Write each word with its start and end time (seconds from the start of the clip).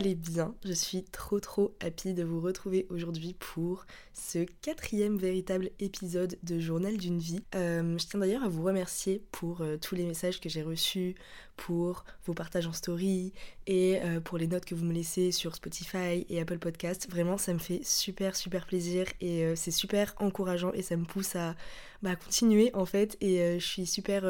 allez 0.00 0.14
bien. 0.14 0.54
Je 0.64 0.72
suis 0.72 1.02
trop 1.02 1.40
trop 1.40 1.76
happy 1.78 2.14
de 2.14 2.24
vous 2.24 2.40
retrouver 2.40 2.86
aujourd'hui 2.88 3.34
pour 3.38 3.84
ce 4.14 4.46
quatrième 4.62 5.18
véritable 5.18 5.68
épisode 5.78 6.38
de 6.42 6.58
Journal 6.58 6.96
d'une 6.96 7.18
vie. 7.18 7.42
Euh, 7.54 7.98
je 7.98 8.06
tiens 8.06 8.18
d'ailleurs 8.18 8.42
à 8.42 8.48
vous 8.48 8.62
remercier 8.62 9.22
pour 9.30 9.60
euh, 9.60 9.76
tous 9.76 9.94
les 9.94 10.06
messages 10.06 10.40
que 10.40 10.48
j'ai 10.48 10.62
reçus, 10.62 11.16
pour 11.58 12.06
vos 12.24 12.32
partages 12.32 12.66
en 12.66 12.72
story 12.72 13.34
et 13.66 14.00
euh, 14.00 14.20
pour 14.20 14.38
les 14.38 14.46
notes 14.46 14.64
que 14.64 14.74
vous 14.74 14.86
me 14.86 14.94
laissez 14.94 15.32
sur 15.32 15.54
Spotify 15.54 16.24
et 16.30 16.40
Apple 16.40 16.58
Podcast. 16.58 17.06
Vraiment, 17.10 17.36
ça 17.36 17.52
me 17.52 17.58
fait 17.58 17.84
super 17.84 18.36
super 18.36 18.64
plaisir 18.64 19.04
et 19.20 19.54
c'est 19.54 19.70
super 19.70 20.14
encourageant 20.16 20.72
et 20.72 20.80
ça 20.80 20.96
me 20.96 21.04
pousse 21.04 21.36
à 21.36 21.54
bah, 22.02 22.16
continuer 22.16 22.70
en 22.72 22.86
fait. 22.86 23.18
Et 23.20 23.58
je 23.60 23.66
suis 23.66 23.84
super 23.84 24.24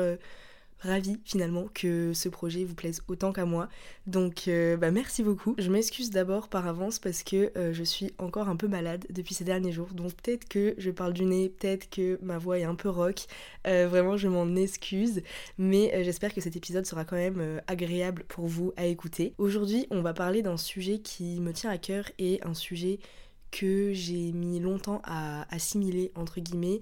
ravie 0.80 1.18
finalement 1.24 1.66
que 1.74 2.12
ce 2.14 2.28
projet 2.28 2.64
vous 2.64 2.74
plaise 2.74 3.02
autant 3.08 3.32
qu'à 3.32 3.44
moi. 3.44 3.68
Donc 4.06 4.48
euh, 4.48 4.76
bah, 4.76 4.90
merci 4.90 5.22
beaucoup. 5.22 5.54
Je 5.58 5.70
m'excuse 5.70 6.10
d'abord 6.10 6.48
par 6.48 6.66
avance 6.66 6.98
parce 6.98 7.22
que 7.22 7.52
euh, 7.56 7.72
je 7.72 7.82
suis 7.84 8.12
encore 8.18 8.48
un 8.48 8.56
peu 8.56 8.68
malade 8.68 9.06
depuis 9.10 9.34
ces 9.34 9.44
derniers 9.44 9.72
jours. 9.72 9.88
Donc 9.88 10.14
peut-être 10.14 10.48
que 10.48 10.74
je 10.78 10.90
parle 10.90 11.12
du 11.12 11.24
nez, 11.24 11.48
peut-être 11.48 11.90
que 11.90 12.18
ma 12.22 12.38
voix 12.38 12.58
est 12.58 12.64
un 12.64 12.74
peu 12.74 12.88
rock. 12.88 13.26
Euh, 13.66 13.86
vraiment 13.88 14.16
je 14.16 14.28
m'en 14.28 14.56
excuse. 14.56 15.22
Mais 15.58 16.04
j'espère 16.04 16.34
que 16.34 16.40
cet 16.40 16.56
épisode 16.56 16.86
sera 16.86 17.04
quand 17.04 17.16
même 17.16 17.60
agréable 17.66 18.24
pour 18.28 18.46
vous 18.46 18.72
à 18.76 18.86
écouter. 18.86 19.34
Aujourd'hui 19.38 19.86
on 19.90 20.00
va 20.02 20.14
parler 20.14 20.42
d'un 20.42 20.56
sujet 20.56 20.98
qui 20.98 21.40
me 21.40 21.52
tient 21.52 21.70
à 21.70 21.78
cœur 21.78 22.04
et 22.18 22.40
un 22.42 22.54
sujet 22.54 22.98
que 23.50 23.92
j'ai 23.92 24.32
mis 24.32 24.60
longtemps 24.60 25.02
à 25.04 25.52
assimiler 25.54 26.12
entre 26.14 26.40
guillemets 26.40 26.80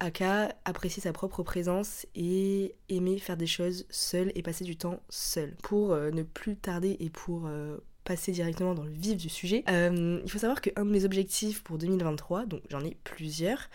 Aka 0.00 0.54
apprécier 0.64 1.02
sa 1.02 1.12
propre 1.12 1.42
présence 1.42 2.06
et 2.14 2.74
aimer 2.88 3.18
faire 3.18 3.36
des 3.36 3.46
choses 3.46 3.86
seul 3.90 4.32
et 4.34 4.42
passer 4.42 4.64
du 4.64 4.76
temps 4.76 5.00
seul. 5.08 5.56
Pour 5.62 5.92
euh, 5.92 6.10
ne 6.10 6.22
plus 6.22 6.56
tarder 6.56 6.96
et 7.00 7.10
pour 7.10 7.46
euh, 7.46 7.78
passer 8.04 8.32
directement 8.32 8.74
dans 8.74 8.84
le 8.84 8.92
vif 8.92 9.16
du 9.16 9.28
sujet, 9.28 9.64
euh, 9.68 10.20
il 10.24 10.30
faut 10.30 10.38
savoir 10.38 10.60
qu'un 10.60 10.84
de 10.84 10.90
mes 10.90 11.04
objectifs 11.04 11.62
pour 11.62 11.78
2023, 11.78 12.46
donc 12.46 12.62
j'en 12.70 12.84
ai 12.84 12.96
plusieurs, 13.04 13.68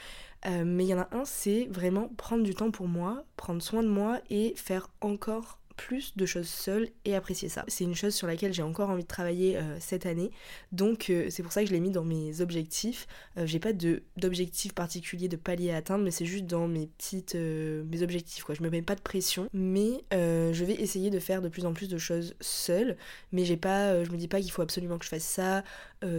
mais 0.46 0.84
il 0.84 0.90
y 0.90 0.94
en 0.94 1.00
a 1.00 1.08
un, 1.14 1.24
c'est 1.24 1.68
vraiment 1.72 2.10
prendre 2.18 2.44
du 2.44 2.54
temps 2.54 2.70
pour 2.70 2.90
moi, 2.90 3.24
prendre 3.38 3.62
soin 3.62 3.82
de 3.82 3.88
moi 3.88 4.20
et 4.30 4.54
faire 4.58 4.90
encore 5.00 5.60
plus 5.76 6.16
de 6.16 6.26
choses 6.26 6.48
seule 6.48 6.90
et 7.06 7.16
apprécier 7.16 7.50
ça. 7.50 7.64
C'est 7.68 7.84
une 7.84 7.96
chose 7.96 8.14
sur 8.14 8.28
laquelle 8.28 8.54
j'ai 8.54 8.64
encore 8.64 8.90
envie 8.90 9.04
de 9.04 9.08
travailler 9.08 9.58
euh, 9.58 9.78
cette 9.80 10.06
année, 10.06 10.32
donc 10.72 11.10
euh, 11.10 11.28
c'est 11.30 11.44
pour 11.44 11.52
ça 11.52 11.62
que 11.62 11.68
je 11.68 11.74
l'ai 11.74 11.80
mis 11.80 11.92
dans 11.92 12.04
mes 12.04 12.42
objectifs. 12.42 13.08
Euh, 13.38 13.46
j'ai 13.46 13.60
pas 13.60 13.74
d'objectif 14.18 14.74
particulier 14.74 15.28
de 15.28 15.36
palier 15.36 15.72
à 15.72 15.78
atteindre, 15.78 16.04
mais 16.04 16.12
c'est 16.12 16.26
juste 16.26 16.46
dans 16.46 16.68
mes 16.68 16.88
petites 16.88 17.36
mes 17.36 18.02
objectifs 18.02 18.44
quoi. 18.44 18.56
Je 18.56 18.64
me 18.64 18.70
mets 18.70 18.82
pas 18.82 18.96
de 18.96 19.02
pression, 19.02 19.48
mais 19.54 20.04
je 20.12 20.64
vais 20.64 20.74
essayer 20.74 21.10
de 21.10 21.20
faire 21.20 21.42
de 21.42 21.50
plus 21.50 21.66
en 21.66 21.74
plus 21.74 21.90
de 21.90 21.98
choses 21.98 22.36
seule, 22.40 22.98
mais 23.32 23.46
j'ai 23.46 23.58
pas, 23.58 24.04
je 24.04 24.12
me 24.12 24.18
dis 24.18 24.28
pas 24.28 24.42
qu'il 24.42 24.52
faut 24.52 24.62
absolument 24.62 24.98
que 24.98 25.06
je 25.06 25.10
fasse 25.10 25.24
ça 25.24 25.64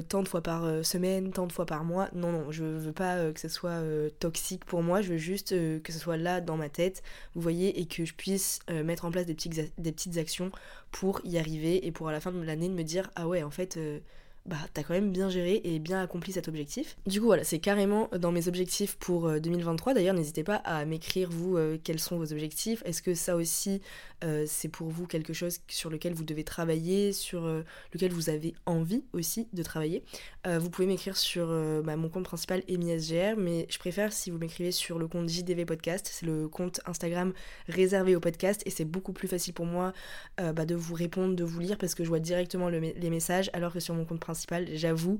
tant 0.09 0.23
de 0.23 0.29
fois 0.29 0.43
par 0.43 0.85
semaine, 0.85 1.31
tant 1.31 1.47
de 1.47 1.53
fois 1.53 1.67
par 1.67 1.85
mois. 1.85 2.09
Non 2.15 2.33
non, 2.33 2.51
je 2.51 2.65
veux 2.65 2.93
pas 2.93 3.33
que 3.33 3.41
ce 3.41 3.49
soit 3.49 3.83
toxique 4.19 4.65
pour 4.65 4.83
moi. 4.83 5.03
Je 5.03 5.11
veux 5.11 5.19
juste 5.19 5.51
que 5.83 5.93
ce 5.93 5.99
soit 5.99 6.17
là 6.17 6.41
dans 6.41 6.57
ma 6.57 6.69
tête, 6.69 7.03
vous 7.35 7.43
voyez, 7.43 7.81
et 7.81 7.87
que 7.87 8.05
je 8.05 8.15
puisse 8.15 8.61
mettre 8.69 9.05
en 9.05 9.11
place 9.11 9.27
des 9.27 9.35
petits 9.35 9.44
des 9.49 9.93
petites 9.93 10.17
actions 10.19 10.51
pour 10.91 11.21
y 11.25 11.39
arriver 11.39 11.87
et 11.87 11.93
pour 11.93 12.09
à 12.09 12.13
la 12.13 12.21
fin 12.21 12.33
de 12.33 12.43
l'année 12.43 12.69
de 12.69 12.75
me 12.75 12.85
dire 12.85 13.11
ah 13.17 13.29
ouais 13.29 13.43
en 13.43 13.51
fait 13.51 13.77
euh, 13.77 14.01
bah 14.47 14.57
t'as 14.75 14.83
quand 14.83 14.93
même 14.93 15.11
bien 15.11 15.31
géré 15.31 15.63
et 15.65 15.79
bien 15.79 16.03
accompli 16.03 16.33
cet 16.33 16.49
objectif. 16.49 16.99
Du 17.07 17.19
coup 17.19 17.27
voilà, 17.27 17.45
c'est 17.45 17.59
carrément 17.59 18.11
dans 18.19 18.31
mes 18.31 18.47
objectifs 18.47 18.97
pour 18.97 19.41
2023. 19.41 19.93
Euh, 19.93 19.95
D'ailleurs, 19.95 20.15
n'hésitez 20.15 20.45
pas 20.45 20.57
à 20.57 20.85
m'écrire 20.85 21.31
vous 21.31 21.57
euh, 21.57 21.79
quels 21.83 21.99
sont 21.99 22.19
vos 22.19 22.31
objectifs. 22.31 22.83
Est-ce 22.85 23.01
que 23.01 23.15
ça 23.15 23.37
aussi 23.37 23.81
euh, 24.23 24.45
c'est 24.47 24.69
pour 24.69 24.89
vous 24.89 25.07
quelque 25.07 25.33
chose 25.33 25.61
sur 25.69 25.89
lequel 25.89 26.13
vous 26.13 26.25
devez 26.25 26.45
travailler, 26.45 27.15
sur 27.15 27.47
lequel 27.93 28.13
vous 28.13 28.29
avez 28.29 28.55
envie 28.67 29.05
aussi 29.13 29.49
de 29.53 29.63
travailler? 29.63 30.03
Vous 30.47 30.69
pouvez 30.69 30.87
m'écrire 30.87 31.17
sur 31.17 31.47
bah, 31.83 31.97
mon 31.97 32.11
compte 32.11 32.25
principal 32.25 32.63
EmiSGR, 32.69 33.35
mais 33.39 33.67
je 33.71 33.79
préfère 33.79 34.13
si 34.13 34.31
vous 34.31 34.37
m'écrivez 34.37 34.73
sur 34.73 34.99
le 34.99 35.09
compte 35.09 35.31
JDV 35.31 35.65
Podcast. 35.65 36.07
C'est 36.13 36.27
le 36.27 36.49
compte 36.49 36.81
Instagram 36.85 37.33
réservé 37.67 38.15
au 38.15 38.21
podcast 38.21 38.63
et 38.67 38.71
c'est 38.71 38.85
beaucoup 38.85 39.15
plus 39.15 39.27
facile 39.27 39.55
pour 39.55 39.65
moi 39.65 39.95
bah, 40.37 40.67
de 40.67 40.75
vous 40.75 40.95
répondre, 40.95 41.35
de 41.35 41.45
vous 41.45 41.61
lire 41.61 41.79
parce 41.79 41.95
que 41.95 42.05
je 42.05 42.11
vois 42.11 42.21
directement 42.21 42.69
les 42.69 43.11
messages 43.11 43.49
alors 43.55 43.73
que 43.73 43.81
sur 43.81 43.95
mon 43.95 44.05
compte 44.05 44.21
principal 44.21 44.34
j'avoue. 44.75 45.19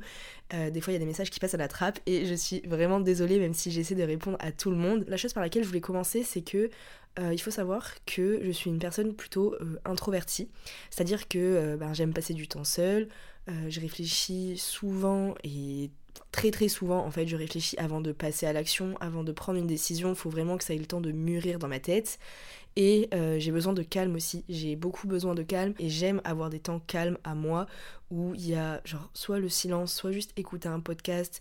Euh, 0.53 0.71
des 0.71 0.81
fois, 0.81 0.93
il 0.93 0.95
y 0.95 0.97
a 0.97 1.01
des 1.01 1.07
messages 1.07 1.31
qui 1.31 1.41
passent 1.41 1.55
à 1.55 1.59
la 1.59 1.69
trappe 1.69 1.99
et 2.07 2.27
je 2.27 2.35
suis 2.35 2.61
vraiment 2.61 3.01
désolée, 3.01 3.39
même 3.39 3.55
si 3.55 3.71
j'essaie 3.71 3.95
de 3.95 4.03
répondre 4.03 4.37
à 4.41 4.53
tout 4.53 4.71
le 4.71 4.77
monde. 4.77 5.05
La 5.09 5.17
chose 5.17 5.33
par 5.33 5.43
laquelle 5.43 5.63
je 5.63 5.69
voulais 5.69 5.81
commencer, 5.81 6.23
c'est 6.23 6.43
que 6.43 6.71
euh, 7.19 7.33
il 7.33 7.39
faut 7.39 7.51
savoir 7.51 7.93
que 8.07 8.41
je 8.43 8.51
suis 8.51 8.71
une 8.71 8.79
personne 8.79 9.15
plutôt 9.15 9.55
euh, 9.55 9.79
introvertie, 9.85 10.51
c'est-à-dire 10.91 11.29
que 11.29 11.77
ben, 11.77 11.95
j'aime 11.95 12.13
passer 12.13 12.35
du 12.35 12.49
temps 12.49 12.65
seule, 12.65 13.09
je 13.69 13.81
réfléchis 13.81 14.57
souvent 14.57 15.35
et 15.45 15.91
très 16.33 16.51
très 16.51 16.69
souvent 16.69 17.05
en 17.05 17.11
fait 17.11 17.27
je 17.27 17.37
réfléchis 17.37 17.77
avant 17.79 18.01
de 18.01 18.13
passer 18.13 18.47
à 18.47 18.53
l'action, 18.53 18.97
avant 19.01 19.25
de 19.25 19.33
prendre 19.33 19.59
une 19.59 19.67
décision, 19.67 20.11
il 20.11 20.17
faut 20.17 20.31
vraiment 20.31 20.57
que 20.57 20.65
ça 20.65 20.75
ait 20.75 20.79
le 20.79 20.87
temps 20.87 21.01
de 21.01 21.13
mûrir 21.13 21.59
dans 21.59 21.69
ma 21.69 21.81
tête. 21.81 22.19
Et 22.77 23.09
euh, 23.15 23.39
j'ai 23.39 23.53
besoin 23.53 23.73
de 23.73 23.83
calme 23.83 24.17
aussi, 24.17 24.45
j'ai 24.49 24.75
beaucoup 24.75 25.07
besoin 25.07 25.37
de 25.37 25.45
calme 25.45 25.75
et 25.79 25.89
j'aime 25.89 26.21
avoir 26.25 26.51
des 26.51 26.59
temps 26.59 26.81
calmes 26.81 27.19
à 27.23 27.37
moi 27.37 27.67
où 28.11 28.35
il 28.35 28.49
y 28.49 28.55
a 28.55 28.81
genre 28.85 29.11
soit 29.15 29.39
le 29.39 29.49
silence, 29.49 29.95
soit 29.95 30.11
juste 30.11 30.33
écouter 30.37 30.69
un 30.69 30.81
podcast 30.81 31.41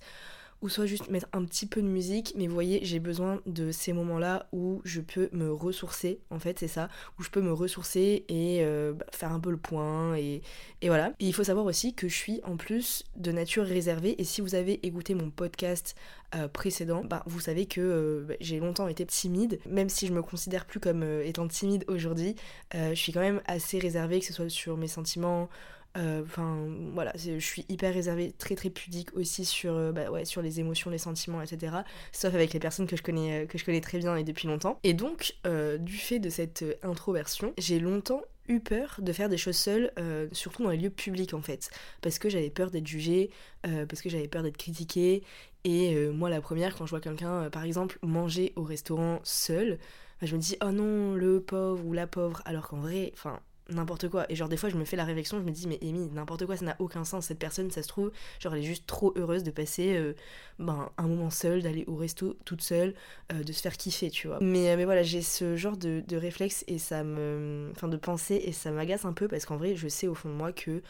ou 0.63 0.69
soit 0.69 0.85
juste 0.85 1.09
mettre 1.09 1.28
un 1.34 1.44
petit 1.44 1.66
peu 1.66 1.81
de 1.81 1.88
musique, 1.88 2.34
mais 2.38 2.47
vous 2.47 2.53
voyez, 2.53 2.79
j'ai 2.84 3.00
besoin 3.00 3.41
de 3.46 3.72
ces 3.72 3.91
moments-là 3.91 4.47
où 4.53 4.81
je 4.85 5.01
peux 5.01 5.29
me 5.34 5.51
ressourcer, 5.51 6.22
en 6.29 6.40
fait, 6.40 6.57
c'est 6.57 6.69
ça, 6.69 6.88
où 7.19 7.24
je 7.24 7.29
peux 7.29 7.41
me 7.41 7.51
ressourcer 7.51 8.24
et 8.29 8.59
euh, 8.62 8.94
bah, 8.94 9.06
faire 9.12 9.34
un 9.34 9.41
peu 9.41 9.51
le 9.51 9.57
point, 9.57 10.16
et, 10.16 10.41
voilà. 10.81 11.12
Il 11.19 11.34
faut 11.34 11.44
savoir 11.44 11.66
aussi 11.66 11.94
que 11.94 12.07
je 12.07 12.16
suis 12.16 12.40
en 12.46 12.56
plus 12.56 13.03
de 13.18 13.34
nature 13.34 13.66
réservée, 13.66 14.16
et 14.19 14.24
si 14.24 14.40
vous 14.40 14.56
avez 14.56 14.79
écouté 14.88 15.16
mon 15.16 15.29
podcast 15.29 15.96
euh, 16.34 16.47
précédent, 16.47 17.03
bah, 17.03 17.24
vous 17.25 17.41
savez 17.41 17.66
que 17.66 17.81
euh, 17.81 18.25
bah, 18.25 18.35
j'ai 18.40 18.59
longtemps 18.62 18.88
été 18.88 19.06
timide, 19.06 19.59
même 19.69 19.90
si 19.90 20.07
je 20.07 20.13
me 20.13 20.22
considère 20.22 20.66
plus 20.66 20.80
comme 20.80 21.03
étant 21.25 21.45
timide 21.50 21.84
aujourd'hui, 21.90 22.35
je 22.74 22.95
suis 22.95 23.12
quand 23.12 23.19
même 23.19 23.41
assez 23.47 23.80
réservée, 23.80 24.22
que 24.22 24.25
ce 24.25 24.34
soit 24.34 24.50
sur 24.50 24.78
mes 24.78 24.88
sentiments, 24.88 25.50
euh, 25.96 26.24
enfin 26.24 26.68
voilà, 26.94 27.14
je 27.16 27.38
suis 27.38 27.66
hyper 27.70 27.94
réservée, 27.94 28.31
très 28.31 28.56
très 28.56 28.70
pudique 28.70 29.16
aussi 29.16 29.46
sur, 29.46 29.74
euh, 29.74 29.92
bah, 29.92 30.09
ouais, 30.09 30.26
sur 30.26 30.42
les 30.42 30.59
émotions, 30.59 30.90
les 30.90 30.98
sentiments, 30.98 31.42
etc. 31.42 31.78
Sauf 32.12 32.34
avec 32.34 32.54
les 32.54 32.59
personnes 32.59 32.88
que 32.88 32.96
je 32.96 33.04
connais, 33.04 33.44
euh, 33.44 33.46
que 33.46 33.58
je 33.58 33.66
connais 33.66 33.81
très 33.81 34.00
bien 34.00 34.16
et 34.16 34.24
depuis 34.24 34.48
longtemps. 34.48 34.80
Et 34.84 34.94
donc, 34.94 35.36
du 35.80 35.98
fait 35.98 36.20
de 36.20 36.30
cette 36.30 36.66
introversion, 36.84 37.54
j'ai 37.58 37.80
longtemps 37.80 38.22
eu 38.48 38.59
peur 38.59 38.98
de 39.00 39.14
faire 39.14 39.30
des 39.30 39.38
choses 39.38 39.56
seules, 39.56 39.92
surtout 40.31 40.64
dans 40.64 40.70
les 40.70 40.78
lieux 40.78 40.90
publics 40.90 41.34
en 41.34 41.42
fait, 41.42 41.70
parce 42.02 42.20
que 42.20 42.30
j'avais 42.30 42.50
peur 42.50 42.72
d'être 42.72 42.88
jugée, 42.88 43.30
parce 43.62 44.02
que 44.02 44.10
j'avais 44.10 44.28
peur 44.28 44.44
d'être 44.44 44.58
critiquée, 44.58 45.24
et 45.64 45.96
moi 46.10 46.30
la 46.30 46.42
première, 46.42 46.75
quand 46.75 46.86
je 46.86 46.90
vois 46.90 47.00
quelqu'un 47.00 47.50
par 47.50 47.64
exemple 47.64 48.00
manger 48.02 48.52
au 48.56 48.64
restaurant 48.64 49.20
seul, 49.24 49.80
bah, 50.20 50.28
je 50.28 50.36
me 50.36 50.42
dis 50.42 50.58
oh 50.64 50.72
non 50.72 51.14
le 51.14 51.42
pauvre 51.42 51.86
ou 51.86 51.94
la 51.94 52.08
pauvre, 52.08 52.42
alors 52.46 52.68
qu'en 52.68 52.80
vrai, 52.80 53.12
enfin 53.14 53.40
n'importe 53.75 54.09
quoi. 54.09 54.25
Et 54.29 54.35
genre 54.35 54.50
des 54.50 54.57
fois 54.57 54.69
je 54.69 54.75
me 54.75 54.85
fais 54.85 54.95
la 54.95 55.06
réflexion, 55.06 55.39
je 55.39 55.44
me 55.44 55.51
dis 55.51 55.67
mais 55.67 55.79
Amy, 55.81 56.09
n'importe 56.11 56.45
quoi, 56.45 56.57
ça 56.57 56.66
n'a 56.66 56.75
aucun 56.79 57.03
sens. 57.03 57.25
Cette 57.25 57.39
personne, 57.39 57.72
ça 57.72 57.84
se 57.84 57.88
trouve, 57.88 58.11
genre 58.39 58.53
elle 58.53 58.61
est 58.61 58.66
juste 58.66 58.85
trop 58.88 59.13
heureuse 59.16 59.44
de 59.44 59.51
passer 59.51 59.95
euh, 59.95 60.13
ben, 60.59 60.89
un 60.97 61.07
moment 61.07 61.29
seul, 61.29 61.61
d'aller 61.61 61.83
au 61.88 61.95
resto 61.95 62.38
toute 62.45 62.62
seule, 62.62 62.94
euh, 63.31 63.44
de 63.44 63.51
se 63.51 63.62
faire 63.62 63.78
kiffer, 63.78 64.09
tu 64.09 64.28
vois. 64.28 64.39
Mais, 64.41 64.69
euh, 64.69 64.78
mais 64.78 64.85
voilà, 64.85 65.03
j'ai 65.03 65.22
ce 65.22 65.56
genre 65.56 65.78
de, 65.78 66.03
de 66.07 66.17
réflexe 66.17 66.63
et 66.67 66.78
ça 66.78 67.03
me... 67.03 67.69
Enfin 67.75 67.88
de 67.88 67.97
penser 67.97 68.35
et 68.35 68.51
ça 68.51 68.72
m'agace 68.72 69.06
un 69.06 69.13
peu 69.13 69.28
parce 69.28 69.45
qu'en 69.45 69.57
vrai 69.57 69.75
je 69.75 69.88
sais 69.88 70.07
au 70.07 70.16
fond 70.16 70.29
de 70.29 70.35
moi 70.35 70.51
que 70.51 70.81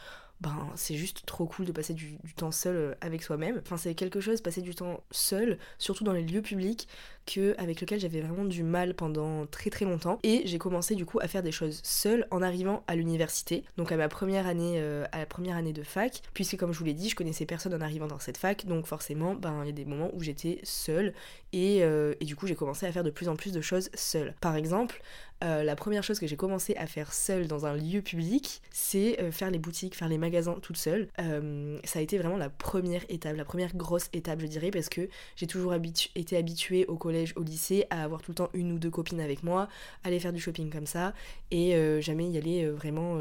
ben 0.44 0.68
c'est 0.74 0.94
juste 0.94 1.24
trop 1.24 1.46
cool 1.46 1.64
de 1.64 1.72
passer 1.72 1.94
du, 1.94 2.18
temps 2.36 2.52
seul 2.52 2.76
euh, 2.76 2.94
avec 3.00 3.22
soi-même. 3.22 3.60
Enfin 3.64 3.78
c'est 3.78 3.94
quelque 3.94 4.20
chose, 4.20 4.42
passer 4.42 4.60
du 4.60 4.74
temps 4.74 5.02
seul, 5.10 5.58
surtout 5.78 6.04
dans 6.04 6.12
les 6.12 6.22
lieux 6.22 6.42
publics, 6.42 6.86
que, 7.26 7.54
avec 7.58 7.80
lequel 7.80 7.98
j'avais 7.98 8.20
vraiment 8.20 8.44
du 8.44 8.62
mal 8.62 8.94
pendant 8.94 9.46
très 9.46 9.70
très 9.70 9.86
longtemps. 9.86 10.18
Et 10.22 10.42
j'ai 10.44 10.58
commencé 10.58 10.94
du 10.94 11.06
coup 11.06 11.18
à 11.20 11.28
faire 11.28 11.42
des 11.42 11.52
choses 11.52 11.80
seule 11.82 12.26
en 12.30 12.42
arrivant 12.42 12.84
à 12.86 12.94
l'université, 12.94 13.64
donc 13.78 13.90
à 13.90 13.96
ma 13.96 14.08
première 14.08 14.46
année, 14.46 14.74
euh, 14.76 15.06
à 15.12 15.18
la 15.18 15.26
première 15.26 15.56
année 15.56 15.72
de 15.72 15.82
fac, 15.82 16.20
puisque 16.34 16.58
comme 16.58 16.72
je 16.72 16.78
vous 16.78 16.84
l'ai 16.84 16.92
dit, 16.92 17.08
je 17.08 17.16
connaissais 17.16 17.46
personne 17.46 17.72
en 17.72 17.80
arrivant 17.80 18.06
dans 18.06 18.18
cette 18.18 18.36
fac, 18.36 18.66
donc 18.66 18.86
forcément, 18.86 19.34
ben 19.34 19.62
il 19.62 19.66
y 19.66 19.70
a 19.70 19.72
des 19.72 19.86
moments 19.86 20.10
où 20.12 20.22
j'étais 20.22 20.60
seule 20.62 21.14
et, 21.54 21.82
euh, 21.82 22.14
et 22.20 22.26
du 22.26 22.36
coup 22.36 22.46
j'ai 22.46 22.54
commencé 22.54 22.84
à 22.84 22.92
faire 22.92 23.04
de 23.04 23.10
plus 23.10 23.30
en 23.30 23.36
plus 23.36 23.52
de 23.52 23.62
choses 23.62 23.88
seule. 23.94 24.34
Par 24.40 24.56
exemple, 24.56 25.00
euh, 25.42 25.62
la 25.62 25.76
première 25.76 26.02
chose 26.02 26.18
que 26.18 26.26
j'ai 26.26 26.36
commencé 26.36 26.74
à 26.76 26.86
faire 26.86 27.12
seule 27.12 27.46
dans 27.46 27.66
un 27.66 27.76
lieu 27.76 28.00
public, 28.00 28.62
c'est 28.70 29.20
euh, 29.20 29.30
faire 29.30 29.50
les 29.50 29.58
boutiques, 29.58 29.94
faire 29.94 30.08
les 30.08 30.18
magasins 30.18 30.54
toute 30.62 30.76
seule. 30.76 31.08
Euh, 31.18 31.78
ça 31.84 31.98
a 31.98 32.02
été 32.02 32.18
vraiment 32.18 32.36
la 32.36 32.48
première 32.48 33.02
étape, 33.08 33.36
la 33.36 33.44
première 33.44 33.74
grosse 33.76 34.08
étape, 34.12 34.40
je 34.40 34.46
dirais, 34.46 34.70
parce 34.70 34.88
que 34.88 35.08
j'ai 35.36 35.46
toujours 35.46 35.74
été 35.74 36.36
habituée 36.36 36.86
au 36.86 36.96
collège, 36.96 37.32
au 37.36 37.42
lycée, 37.42 37.86
à 37.90 38.04
avoir 38.04 38.22
tout 38.22 38.30
le 38.30 38.36
temps 38.36 38.50
une 38.54 38.72
ou 38.72 38.78
deux 38.78 38.90
copines 38.90 39.20
avec 39.20 39.42
moi, 39.42 39.68
aller 40.02 40.20
faire 40.20 40.32
du 40.32 40.40
shopping 40.40 40.70
comme 40.70 40.86
ça, 40.86 41.12
et 41.50 41.74
jamais 42.00 42.28
y 42.28 42.38
aller 42.38 42.68
vraiment 42.70 43.18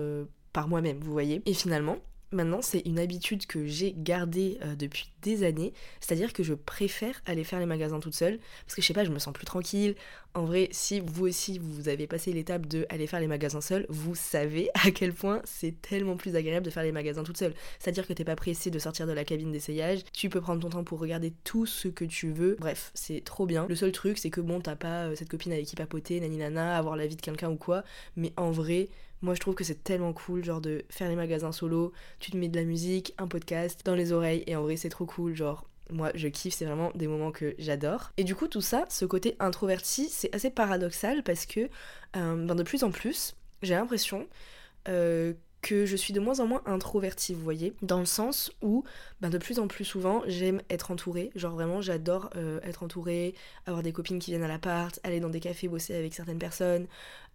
par 0.53 0.67
moi-même, 0.67 0.99
vous 0.99 1.11
voyez. 1.11 1.41
Et 1.45 1.53
finalement, 1.53 1.97
maintenant 2.33 2.61
c'est 2.61 2.81
une 2.85 2.99
habitude 2.99 3.45
que 3.45 3.65
j'ai 3.65 3.93
gardée 3.97 4.57
euh, 4.63 4.75
depuis 4.75 5.09
des 5.21 5.43
années, 5.43 5.73
c'est-à-dire 6.01 6.33
que 6.33 6.43
je 6.43 6.53
préfère 6.53 7.21
aller 7.25 7.43
faire 7.43 7.59
les 7.59 7.65
magasins 7.65 7.99
toute 7.99 8.15
seule, 8.15 8.39
parce 8.65 8.75
que 8.75 8.81
je 8.81 8.87
sais 8.87 8.93
pas, 8.93 9.05
je 9.05 9.11
me 9.11 9.19
sens 9.19 9.33
plus 9.33 9.45
tranquille. 9.45 9.95
En 10.35 10.45
vrai, 10.45 10.67
si 10.71 10.99
vous 10.99 11.27
aussi 11.27 11.59
vous 11.59 11.89
avez 11.89 12.07
passé 12.07 12.33
l'étape 12.33 12.65
de 12.65 12.87
aller 12.89 13.05
faire 13.05 13.19
les 13.19 13.27
magasins 13.27 13.61
seul, 13.61 13.85
vous 13.89 14.15
savez 14.15 14.69
à 14.85 14.91
quel 14.91 15.13
point 15.13 15.41
c'est 15.45 15.79
tellement 15.81 16.17
plus 16.17 16.35
agréable 16.35 16.65
de 16.65 16.71
faire 16.71 16.83
les 16.83 16.91
magasins 16.91 17.23
toute 17.23 17.37
seule. 17.37 17.53
C'est-à-dire 17.79 18.07
que 18.07 18.13
t'es 18.13 18.25
pas 18.25 18.35
pressé 18.35 18.71
de 18.71 18.79
sortir 18.79 19.07
de 19.07 19.11
la 19.11 19.23
cabine 19.23 19.51
d'essayage, 19.51 19.99
tu 20.11 20.29
peux 20.29 20.41
prendre 20.41 20.61
ton 20.61 20.69
temps 20.69 20.83
pour 20.83 20.99
regarder 20.99 21.33
tout 21.43 21.65
ce 21.65 21.87
que 21.87 22.05
tu 22.05 22.31
veux. 22.31 22.57
Bref, 22.59 22.91
c'est 22.93 23.23
trop 23.23 23.45
bien. 23.45 23.65
Le 23.67 23.75
seul 23.75 23.91
truc, 23.91 24.17
c'est 24.17 24.29
que 24.29 24.41
bon, 24.41 24.59
t'as 24.59 24.75
pas 24.75 25.05
euh, 25.05 25.15
cette 25.15 25.29
copine 25.29 25.51
avec 25.51 25.65
qui 25.65 25.75
papoter, 25.75 26.19
nana, 26.19 26.77
avoir 26.77 26.95
la 26.95 27.07
vie 27.07 27.15
de 27.15 27.21
quelqu'un 27.21 27.49
ou 27.49 27.57
quoi, 27.57 27.83
mais 28.15 28.33
en 28.37 28.51
vrai, 28.51 28.89
moi, 29.23 29.33
je 29.33 29.39
trouve 29.39 29.55
que 29.55 29.63
c'est 29.63 29.83
tellement 29.83 30.11
cool, 30.11 30.43
genre, 30.43 30.59
de 30.59 30.83
faire 30.89 31.07
les 31.07 31.15
magasins 31.15 31.53
solo, 31.53 31.93
tu 32.19 32.29
te 32.29 32.37
mets 32.37 32.49
de 32.49 32.57
la 32.57 32.65
musique, 32.65 33.15
un 33.17 33.27
podcast 33.27 33.81
dans 33.85 33.95
les 33.95 34.11
oreilles, 34.11 34.43
et 34.47 34.55
en 34.57 34.61
vrai, 34.61 34.75
c'est 34.75 34.89
trop 34.89 35.05
cool, 35.05 35.33
genre. 35.33 35.65
Moi, 35.89 36.11
je 36.13 36.27
kiffe, 36.27 36.53
c'est 36.53 36.65
vraiment 36.65 36.91
des 36.95 37.07
moments 37.07 37.31
que 37.31 37.55
j'adore. 37.57 38.11
Et 38.17 38.25
du 38.25 38.35
coup, 38.35 38.47
tout 38.47 38.61
ça, 38.61 38.85
ce 38.89 39.05
côté 39.05 39.35
introverti, 39.39 40.09
c'est 40.09 40.33
assez 40.35 40.49
paradoxal 40.49 41.23
parce 41.23 41.45
que 41.45 41.61
euh, 42.15 42.45
ben, 42.45 42.55
de 42.55 42.63
plus 42.63 42.83
en 42.83 42.91
plus, 42.91 43.35
j'ai 43.61 43.75
l'impression 43.75 44.27
euh, 44.87 45.33
que 45.63 45.85
je 45.85 45.95
suis 45.95 46.13
de 46.13 46.19
moins 46.19 46.41
en 46.41 46.45
moins 46.45 46.61
introvertie, 46.65 47.33
vous 47.33 47.41
voyez, 47.41 47.73
dans 47.81 47.99
le 47.99 48.05
sens 48.05 48.51
où 48.61 48.83
ben, 49.21 49.29
de 49.29 49.37
plus 49.37 49.59
en 49.59 49.67
plus 49.67 49.85
souvent 49.85 50.21
j'aime 50.27 50.61
être 50.69 50.91
entourée, 50.91 51.31
genre 51.35 51.53
vraiment 51.53 51.81
j'adore 51.81 52.29
euh, 52.35 52.59
être 52.63 52.83
entourée, 52.83 53.33
avoir 53.65 53.81
des 53.81 53.93
copines 53.93 54.19
qui 54.19 54.31
viennent 54.31 54.43
à 54.43 54.49
l'appart, 54.49 54.99
aller 55.03 55.21
dans 55.21 55.29
des 55.29 55.39
cafés 55.39 55.69
bosser 55.69 55.95
avec 55.95 56.13
certaines 56.13 56.37
personnes, 56.37 56.85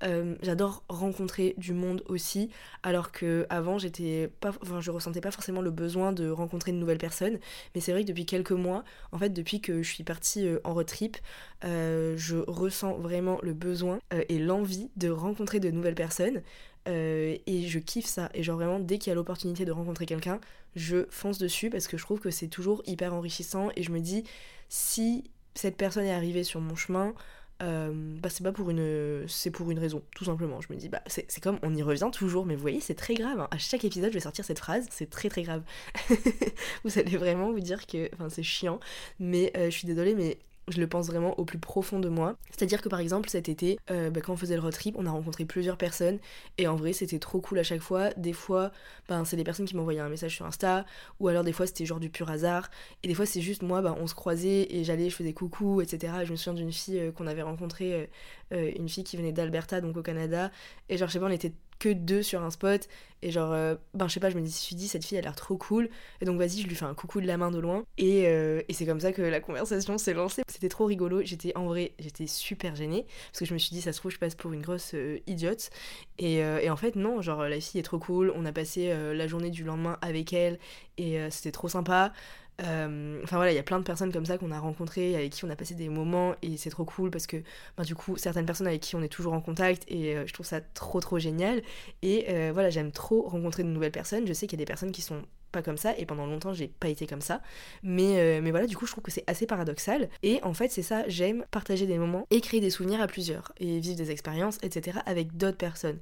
euh, 0.04 0.36
j'adore 0.42 0.84
rencontrer 0.90 1.54
du 1.56 1.72
monde 1.72 2.04
aussi, 2.06 2.50
alors 2.82 3.12
que 3.12 3.46
avant 3.48 3.78
j'étais 3.78 4.30
je 4.78 4.90
ressentais 4.90 5.22
pas 5.22 5.30
forcément 5.30 5.62
le 5.62 5.70
besoin 5.70 6.12
de 6.12 6.28
rencontrer 6.28 6.72
de 6.72 6.76
nouvelles 6.76 6.98
personnes, 6.98 7.38
mais 7.74 7.80
c'est 7.80 7.92
vrai 7.92 8.02
que 8.02 8.08
depuis 8.08 8.26
quelques 8.26 8.52
mois, 8.52 8.84
en 9.10 9.18
fait 9.18 9.30
depuis 9.30 9.62
que 9.62 9.82
je 9.82 9.90
suis 9.90 10.04
partie 10.04 10.46
euh, 10.46 10.60
en 10.64 10.74
road 10.74 10.86
trip, 10.86 11.16
je 11.62 12.36
ressens 12.46 12.98
vraiment 12.98 13.38
le 13.42 13.52
besoin 13.52 13.98
et 14.28 14.38
l'envie 14.38 14.90
de 14.96 15.08
rencontrer 15.08 15.58
de 15.58 15.70
nouvelles 15.70 15.96
personnes. 15.96 16.42
Euh, 16.88 17.36
et 17.46 17.66
je 17.66 17.78
kiffe 17.78 18.06
ça. 18.06 18.30
Et 18.34 18.42
genre 18.42 18.56
vraiment, 18.56 18.78
dès 18.78 18.98
qu'il 18.98 19.10
y 19.10 19.12
a 19.12 19.14
l'opportunité 19.14 19.64
de 19.64 19.72
rencontrer 19.72 20.06
quelqu'un, 20.06 20.40
je 20.76 21.06
fonce 21.10 21.38
dessus 21.38 21.70
parce 21.70 21.88
que 21.88 21.96
je 21.96 22.02
trouve 22.02 22.20
que 22.20 22.30
c'est 22.30 22.48
toujours 22.48 22.82
hyper 22.86 23.14
enrichissant. 23.14 23.70
Et 23.76 23.82
je 23.82 23.90
me 23.90 24.00
dis, 24.00 24.24
si 24.68 25.24
cette 25.54 25.76
personne 25.76 26.04
est 26.04 26.12
arrivée 26.12 26.44
sur 26.44 26.60
mon 26.60 26.76
chemin, 26.76 27.14
euh, 27.60 27.90
bah 27.92 28.28
c'est 28.30 28.44
pas 28.44 28.52
pour 28.52 28.70
une 28.70 29.24
c'est 29.26 29.50
pour 29.50 29.68
une 29.72 29.80
raison 29.80 30.00
tout 30.14 30.24
simplement 30.24 30.60
je 30.60 30.72
me 30.72 30.78
dis 30.78 30.88
bah 30.88 31.02
c'est 31.08 31.40
comme 31.40 31.58
on 31.64 31.74
y 31.74 31.82
revient 31.82 32.08
toujours 32.12 32.46
mais 32.46 32.54
vous 32.54 32.60
voyez 32.60 32.78
c'est 32.78 32.94
très 32.94 33.14
grave 33.14 33.40
hein. 33.40 33.48
à 33.50 33.58
chaque 33.58 33.84
épisode 33.84 34.10
je 34.10 34.14
vais 34.14 34.20
sortir 34.20 34.44
cette 34.44 34.60
phrase 34.60 34.86
c'est 34.92 35.10
très 35.10 35.28
très 35.28 35.42
grave 35.42 35.64
vous 36.84 37.00
allez 37.00 37.16
vraiment 37.16 37.50
vous 37.50 37.58
dire 37.58 37.84
que 37.88 38.08
enfin 38.14 38.28
c'est 38.28 38.44
chiant 38.44 38.78
mais 39.18 39.50
euh, 39.56 39.70
je 39.70 39.76
suis 39.76 39.88
désolée 39.88 40.14
mais 40.14 40.38
je 40.70 40.80
le 40.80 40.86
pense 40.86 41.06
vraiment 41.06 41.38
au 41.38 41.44
plus 41.44 41.58
profond 41.58 41.98
de 41.98 42.08
moi. 42.08 42.36
C'est-à-dire 42.50 42.82
que 42.82 42.88
par 42.88 43.00
exemple 43.00 43.28
cet 43.28 43.48
été, 43.48 43.78
euh, 43.90 44.10
bah, 44.10 44.20
quand 44.20 44.32
on 44.32 44.36
faisait 44.36 44.54
le 44.54 44.60
road 44.60 44.72
trip, 44.72 44.94
on 44.98 45.06
a 45.06 45.10
rencontré 45.10 45.44
plusieurs 45.44 45.76
personnes 45.76 46.18
et 46.58 46.66
en 46.66 46.76
vrai 46.76 46.92
c'était 46.92 47.18
trop 47.18 47.40
cool 47.40 47.58
à 47.58 47.62
chaque 47.62 47.80
fois. 47.80 48.10
Des 48.16 48.32
fois, 48.32 48.72
ben, 49.08 49.24
c'est 49.24 49.36
des 49.36 49.44
personnes 49.44 49.66
qui 49.66 49.76
m'envoyaient 49.76 50.00
un 50.00 50.08
message 50.08 50.36
sur 50.36 50.46
Insta 50.46 50.84
ou 51.20 51.28
alors 51.28 51.44
des 51.44 51.52
fois 51.52 51.66
c'était 51.66 51.86
genre 51.86 52.00
du 52.00 52.10
pur 52.10 52.30
hasard 52.30 52.70
et 53.02 53.08
des 53.08 53.14
fois 53.14 53.26
c'est 53.26 53.40
juste 53.40 53.62
moi, 53.62 53.82
ben, 53.82 53.96
on 54.00 54.06
se 54.06 54.14
croisait 54.14 54.66
et 54.70 54.84
j'allais, 54.84 55.10
je 55.10 55.16
faisais 55.16 55.32
coucou, 55.32 55.80
etc. 55.80 56.12
je 56.24 56.30
me 56.32 56.36
souviens 56.36 56.54
d'une 56.54 56.72
fille 56.72 56.98
euh, 56.98 57.12
qu'on 57.12 57.26
avait 57.26 57.42
rencontrée, 57.42 58.08
euh, 58.52 58.72
une 58.76 58.88
fille 58.88 59.04
qui 59.04 59.16
venait 59.16 59.32
d'Alberta, 59.32 59.80
donc 59.80 59.96
au 59.96 60.02
Canada, 60.02 60.50
et 60.88 60.96
genre 60.96 61.08
je 61.08 61.14
sais 61.14 61.20
pas, 61.20 61.26
on 61.26 61.30
était 61.30 61.52
que 61.78 61.88
deux 61.88 62.22
sur 62.22 62.42
un 62.42 62.50
spot. 62.50 62.88
Et 63.20 63.32
genre 63.32 63.52
euh, 63.52 63.74
ben 63.94 64.06
je 64.06 64.14
sais 64.14 64.20
pas 64.20 64.30
je 64.30 64.38
me 64.38 64.46
suis 64.46 64.76
dit 64.76 64.86
cette 64.86 65.04
fille 65.04 65.18
a 65.18 65.20
l'air 65.20 65.34
trop 65.34 65.56
cool. 65.56 65.88
Et 66.20 66.24
donc 66.24 66.38
vas-y 66.38 66.60
je 66.62 66.68
lui 66.68 66.76
fais 66.76 66.84
un 66.84 66.94
coucou 66.94 67.20
de 67.20 67.26
la 67.26 67.36
main 67.36 67.50
de 67.50 67.58
loin. 67.58 67.84
Et, 67.96 68.28
euh, 68.28 68.62
et 68.68 68.72
c'est 68.72 68.86
comme 68.86 69.00
ça 69.00 69.12
que 69.12 69.22
la 69.22 69.40
conversation 69.40 69.98
s'est 69.98 70.14
lancée. 70.14 70.42
C'était 70.48 70.68
trop 70.68 70.84
rigolo. 70.86 71.22
J'étais 71.24 71.56
en 71.56 71.66
vrai 71.66 71.92
j'étais 71.98 72.28
super 72.28 72.76
gênée. 72.76 73.06
Parce 73.30 73.40
que 73.40 73.44
je 73.44 73.54
me 73.54 73.58
suis 73.58 73.70
dit 73.70 73.80
ça 73.80 73.92
se 73.92 73.98
trouve 73.98 74.12
je 74.12 74.18
passe 74.18 74.36
pour 74.36 74.52
une 74.52 74.62
grosse 74.62 74.92
euh, 74.94 75.18
idiote. 75.26 75.70
Et, 76.18 76.36
et, 76.38 76.70
en 76.70 76.76
fait 76.76 76.96
non 76.96 77.22
genre 77.22 77.42
la 77.42 77.60
fille 77.60 77.80
est 77.80 77.84
trop 77.84 77.98
cool. 77.98 78.32
On 78.36 78.44
a 78.44 78.52
passé 78.52 78.92
la 79.14 79.26
journée 79.26 79.50
du 79.50 79.64
lendemain 79.64 79.98
avec 80.02 80.32
elle. 80.32 80.58
Et 80.96 81.18
c'était 81.30 81.52
trop 81.52 81.68
sympa 81.68 82.12
euh, 82.60 83.20
enfin 83.22 83.36
voilà, 83.36 83.52
il 83.52 83.54
y 83.54 83.58
a 83.58 83.62
plein 83.62 83.78
de 83.78 83.84
personnes 83.84 84.12
comme 84.12 84.26
ça 84.26 84.36
qu'on 84.36 84.50
a 84.50 84.58
rencontrées, 84.58 85.14
avec 85.14 85.32
qui 85.32 85.44
on 85.44 85.50
a 85.50 85.56
passé 85.56 85.74
des 85.74 85.88
moments 85.88 86.34
et 86.42 86.56
c'est 86.56 86.70
trop 86.70 86.84
cool 86.84 87.10
parce 87.10 87.26
que 87.26 87.36
ben, 87.76 87.84
du 87.84 87.94
coup, 87.94 88.16
certaines 88.16 88.46
personnes 88.46 88.66
avec 88.66 88.80
qui 88.80 88.96
on 88.96 89.02
est 89.02 89.08
toujours 89.08 89.32
en 89.32 89.40
contact 89.40 89.84
et 89.88 90.16
euh, 90.16 90.26
je 90.26 90.32
trouve 90.32 90.46
ça 90.46 90.60
trop 90.60 91.00
trop 91.00 91.18
génial. 91.18 91.62
Et 92.02 92.26
euh, 92.30 92.50
voilà, 92.52 92.70
j'aime 92.70 92.90
trop 92.90 93.22
rencontrer 93.28 93.62
de 93.62 93.68
nouvelles 93.68 93.92
personnes. 93.92 94.26
Je 94.26 94.32
sais 94.32 94.46
qu'il 94.46 94.58
y 94.58 94.62
a 94.62 94.64
des 94.64 94.68
personnes 94.68 94.92
qui 94.92 95.02
sont 95.02 95.22
pas 95.52 95.62
comme 95.62 95.78
ça 95.78 95.96
et 95.96 96.04
pendant 96.04 96.26
longtemps 96.26 96.52
j'ai 96.52 96.68
pas 96.68 96.88
été 96.88 97.06
comme 97.06 97.22
ça 97.22 97.40
mais, 97.82 98.38
mais 98.42 98.50
voilà 98.50 98.66
du 98.66 98.76
coup 98.76 98.84
je 98.84 98.92
trouve 98.92 99.02
que 99.02 99.10
c'est 99.10 99.24
assez 99.26 99.46
paradoxal 99.46 100.10
et 100.22 100.42
en 100.42 100.52
fait 100.52 100.70
c'est 100.70 100.82
ça 100.82 101.08
j'aime 101.08 101.46
partager 101.50 101.86
des 101.86 101.96
moments 101.96 102.26
et 102.30 102.42
créer 102.42 102.60
des 102.60 102.68
souvenirs 102.68 103.00
à 103.00 103.06
plusieurs 103.06 103.50
et 103.56 103.80
vivre 103.80 103.96
des 103.96 104.10
expériences 104.10 104.58
etc 104.60 104.98
avec 105.06 105.38
d'autres 105.38 105.56
personnes 105.56 106.00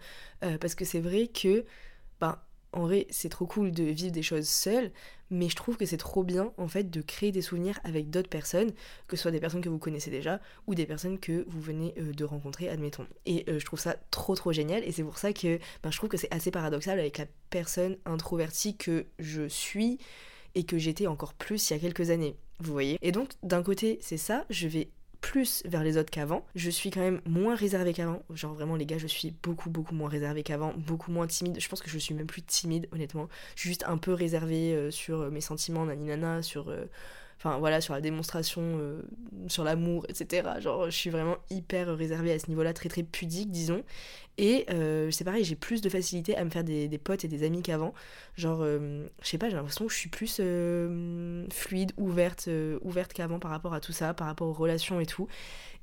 parce 0.60 0.74
que 0.74 0.84
c'est 0.84 0.98
vrai 0.98 1.28
que 1.28 1.64
ben 2.20 2.36
en 2.72 2.82
vrai, 2.82 3.06
c'est 3.10 3.28
trop 3.28 3.46
cool 3.46 3.70
de 3.72 3.84
vivre 3.84 4.12
des 4.12 4.22
choses 4.22 4.48
seules, 4.48 4.90
mais 5.30 5.48
je 5.48 5.56
trouve 5.56 5.76
que 5.76 5.86
c'est 5.86 5.96
trop 5.96 6.22
bien 6.22 6.52
en 6.56 6.68
fait 6.68 6.90
de 6.90 7.00
créer 7.00 7.32
des 7.32 7.42
souvenirs 7.42 7.80
avec 7.84 8.10
d'autres 8.10 8.28
personnes, 8.28 8.72
que 9.08 9.16
ce 9.16 9.22
soit 9.22 9.30
des 9.30 9.40
personnes 9.40 9.60
que 9.60 9.68
vous 9.68 9.78
connaissez 9.78 10.10
déjà 10.10 10.40
ou 10.66 10.74
des 10.74 10.86
personnes 10.86 11.18
que 11.18 11.44
vous 11.48 11.60
venez 11.60 11.94
euh, 11.98 12.12
de 12.12 12.24
rencontrer, 12.24 12.68
admettons. 12.68 13.06
Et 13.24 13.44
euh, 13.48 13.58
je 13.58 13.64
trouve 13.64 13.80
ça 13.80 13.96
trop 14.10 14.34
trop 14.34 14.52
génial 14.52 14.84
et 14.84 14.92
c'est 14.92 15.02
pour 15.02 15.18
ça 15.18 15.32
que 15.32 15.58
ben, 15.82 15.90
je 15.90 15.96
trouve 15.96 16.08
que 16.08 16.16
c'est 16.16 16.32
assez 16.32 16.50
paradoxal 16.50 16.98
avec 16.98 17.18
la 17.18 17.26
personne 17.50 17.96
introvertie 18.04 18.76
que 18.76 19.06
je 19.18 19.48
suis 19.48 19.98
et 20.54 20.64
que 20.64 20.78
j'étais 20.78 21.06
encore 21.06 21.34
plus 21.34 21.70
il 21.70 21.74
y 21.74 21.76
a 21.76 21.80
quelques 21.80 22.10
années. 22.10 22.36
Vous 22.60 22.72
voyez 22.72 22.98
Et 23.02 23.12
donc 23.12 23.30
d'un 23.42 23.62
côté 23.62 23.98
c'est 24.00 24.16
ça, 24.16 24.44
je 24.50 24.68
vais 24.68 24.88
plus 25.20 25.62
vers 25.66 25.82
les 25.82 25.96
autres 25.96 26.10
qu'avant. 26.10 26.44
Je 26.54 26.70
suis 26.70 26.90
quand 26.90 27.00
même 27.00 27.20
moins 27.26 27.54
réservée 27.54 27.92
qu'avant. 27.92 28.22
Genre 28.34 28.54
vraiment 28.54 28.76
les 28.76 28.86
gars, 28.86 28.98
je 28.98 29.06
suis 29.06 29.34
beaucoup 29.42 29.70
beaucoup 29.70 29.94
moins 29.94 30.08
réservée 30.08 30.42
qu'avant, 30.42 30.72
beaucoup 30.76 31.10
moins 31.10 31.26
timide. 31.26 31.60
Je 31.60 31.68
pense 31.68 31.82
que 31.82 31.90
je 31.90 31.98
suis 31.98 32.14
même 32.14 32.26
plus 32.26 32.42
timide 32.42 32.88
honnêtement. 32.92 33.28
Je 33.54 33.60
suis 33.60 33.70
juste 33.70 33.84
un 33.86 33.98
peu 33.98 34.12
réservée 34.12 34.74
euh, 34.74 34.90
sur 34.90 35.30
mes 35.30 35.40
sentiments, 35.40 35.86
naninana, 35.86 36.42
sur 36.42 36.68
euh, 36.68 36.84
enfin 37.38 37.58
voilà, 37.58 37.80
sur 37.80 37.94
la 37.94 38.00
démonstration, 38.00 38.62
euh, 38.62 39.02
sur 39.48 39.64
l'amour, 39.64 40.04
etc. 40.08 40.48
Genre, 40.60 40.86
je 40.86 40.96
suis 40.96 41.10
vraiment 41.10 41.36
hyper 41.50 41.96
réservée 41.96 42.32
à 42.32 42.38
ce 42.38 42.48
niveau-là, 42.48 42.72
très 42.72 42.88
très 42.88 43.02
pudique, 43.02 43.50
disons. 43.50 43.82
Et 44.38 44.66
euh, 44.70 45.10
c'est 45.10 45.24
pareil, 45.24 45.44
j'ai 45.44 45.56
plus 45.56 45.80
de 45.80 45.88
facilité 45.88 46.36
à 46.36 46.44
me 46.44 46.50
faire 46.50 46.64
des, 46.64 47.00
potes 47.02 47.24
et 47.24 47.28
des 47.28 47.44
amis 47.44 47.62
qu'avant. 47.62 47.94
Genre, 48.36 48.60
euh, 48.62 49.06
je 49.22 49.28
sais 49.28 49.38
pas, 49.38 49.48
j'ai 49.48 49.56
l'impression 49.56 49.86
que 49.86 49.92
je 49.92 49.98
suis 49.98 50.10
plus 50.10 50.40
fluide, 51.52 51.92
ouverte, 51.96 52.48
ouverte 52.82 53.12
qu'avant 53.12 53.38
par 53.38 53.50
rapport 53.50 53.74
à 53.74 53.80
tout 53.80 53.92
ça, 53.92 54.14
par 54.14 54.26
rapport 54.26 54.48
aux 54.48 54.52
relations 54.52 55.00
et 55.00 55.06
tout. 55.06 55.28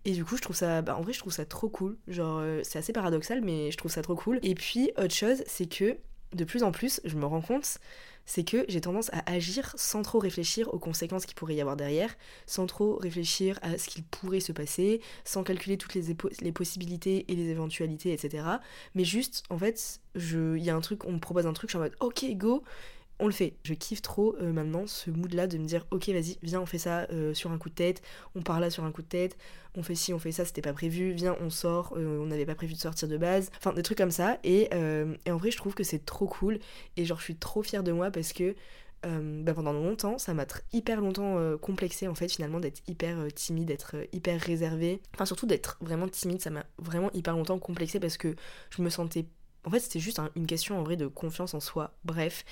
Et 0.05 0.11
du 0.11 0.25
coup, 0.25 0.37
je 0.37 0.41
trouve 0.41 0.55
ça, 0.55 0.81
bah, 0.81 0.97
en 0.97 1.01
vrai, 1.01 1.13
je 1.13 1.19
trouve 1.19 1.33
ça 1.33 1.45
trop 1.45 1.69
cool. 1.69 1.97
Genre, 2.07 2.43
c'est 2.63 2.77
assez 2.77 2.93
paradoxal, 2.93 3.41
mais 3.41 3.71
je 3.71 3.77
trouve 3.77 3.91
ça 3.91 4.01
trop 4.01 4.15
cool. 4.15 4.39
Et 4.43 4.53
puis, 4.53 4.91
autre 4.97 5.15
chose, 5.15 5.43
c'est 5.47 5.67
que 5.67 5.97
de 6.33 6.43
plus 6.43 6.63
en 6.63 6.71
plus, 6.71 7.01
je 7.05 7.15
me 7.15 7.25
rends 7.25 7.41
compte 7.41 7.79
c'est 8.25 8.43
que 8.43 8.65
j'ai 8.67 8.81
tendance 8.81 9.09
à 9.13 9.29
agir 9.31 9.73
sans 9.77 10.01
trop 10.01 10.19
réfléchir 10.19 10.73
aux 10.73 10.79
conséquences 10.79 11.25
qu'il 11.25 11.35
pourrait 11.35 11.55
y 11.55 11.61
avoir 11.61 11.75
derrière, 11.75 12.15
sans 12.45 12.65
trop 12.65 12.95
réfléchir 12.95 13.59
à 13.61 13.77
ce 13.77 13.89
qu'il 13.89 14.03
pourrait 14.03 14.39
se 14.39 14.51
passer, 14.51 15.01
sans 15.25 15.43
calculer 15.43 15.77
toutes 15.77 15.93
les, 15.93 16.15
les 16.41 16.51
possibilités 16.51 17.25
et 17.31 17.35
les 17.35 17.49
éventualités, 17.49 18.13
etc. 18.13 18.45
Mais 18.95 19.05
juste, 19.05 19.43
en 19.49 19.57
fait, 19.57 19.99
il 20.15 20.63
y 20.63 20.69
a 20.69 20.75
un 20.75 20.81
truc, 20.81 21.05
on 21.05 21.13
me 21.13 21.19
propose 21.19 21.47
un 21.47 21.53
truc, 21.53 21.69
je 21.69 21.73
suis 21.73 21.77
en 21.77 21.81
mode 21.81 21.95
ok, 21.99 22.25
go, 22.35 22.63
on 23.19 23.27
le 23.27 23.33
fait. 23.33 23.55
Je 23.63 23.73
kiffe 23.73 24.01
trop 24.01 24.35
euh, 24.41 24.51
maintenant 24.51 24.87
ce 24.87 25.11
mood 25.11 25.33
là 25.33 25.47
de 25.47 25.57
me 25.57 25.65
dire 25.65 25.85
ok 25.91 26.09
vas-y 26.09 26.37
viens 26.41 26.61
on 26.61 26.65
fait 26.65 26.77
ça 26.77 27.07
euh, 27.11 27.33
sur 27.33 27.51
un 27.51 27.57
coup 27.57 27.69
de 27.69 27.75
tête, 27.75 28.01
on 28.35 28.41
part 28.41 28.59
là 28.59 28.69
sur 28.69 28.83
un 28.83 28.91
coup 28.91 29.01
de 29.01 29.07
tête, 29.07 29.37
on 29.75 29.83
fait 29.83 29.95
ci, 29.95 30.13
on 30.13 30.19
fait 30.19 30.31
ça, 30.31 30.45
c'était 30.45 30.61
pas 30.61 30.73
prévu, 30.73 31.11
viens 31.11 31.35
on 31.41 31.49
sort, 31.49 31.93
euh, 31.97 32.19
on 32.19 32.25
n'avait 32.27 32.45
pas 32.45 32.55
prévu 32.55 32.73
de 32.73 32.79
sortir 32.79 33.07
de 33.07 33.17
base, 33.17 33.49
enfin 33.57 33.73
des 33.73 33.83
trucs 33.83 33.97
comme 33.97 34.11
ça 34.11 34.39
et, 34.43 34.69
en 34.73 35.37
vrai 35.37 35.51
je 35.51 35.57
trouve 35.57 35.73
que 35.73 35.83
c'est 35.83 36.05
trop 36.05 36.27
cool 36.27 36.59
et 36.97 37.05
genre 37.05 37.19
je 37.19 37.23
suis 37.23 37.35
trop 37.35 37.63
fière 37.63 37.83
de 37.83 37.91
moi 37.91 38.11
parce 38.11 38.33
que 38.33 38.55
bah, 39.03 39.53
pendant 39.53 39.73
longtemps 39.73 40.17
ça 40.17 40.33
m'a 40.33 40.45
hyper 40.71 41.01
longtemps 41.01 41.57
complexé 41.57 42.07
en 42.07 42.15
fait 42.15 42.31
finalement 42.31 42.59
d'être 42.59 42.81
hyper 42.87 43.27
timide, 43.35 43.67
d'être 43.67 43.95
hyper 44.13 44.39
réservée, 44.39 45.01
enfin 45.13 45.25
surtout 45.25 45.45
d'être 45.45 45.77
vraiment 45.81 46.07
timide 46.07 46.41
ça 46.41 46.49
m'a 46.49 46.65
vraiment 46.77 47.11
hyper 47.13 47.35
longtemps 47.35 47.59
complexé 47.59 47.99
parce 47.99 48.17
que 48.17 48.35
je 48.69 48.81
me 48.81 48.89
sentais 48.89 49.25
en 49.65 49.69
fait, 49.69 49.79
c'était 49.79 49.99
juste 49.99 50.19
une 50.35 50.47
question 50.47 50.79
en 50.79 50.83
vrai 50.83 50.95
de 50.95 51.07
confiance 51.07 51.53
en 51.53 51.59
soi. 51.59 51.93
Bref. 52.03 52.43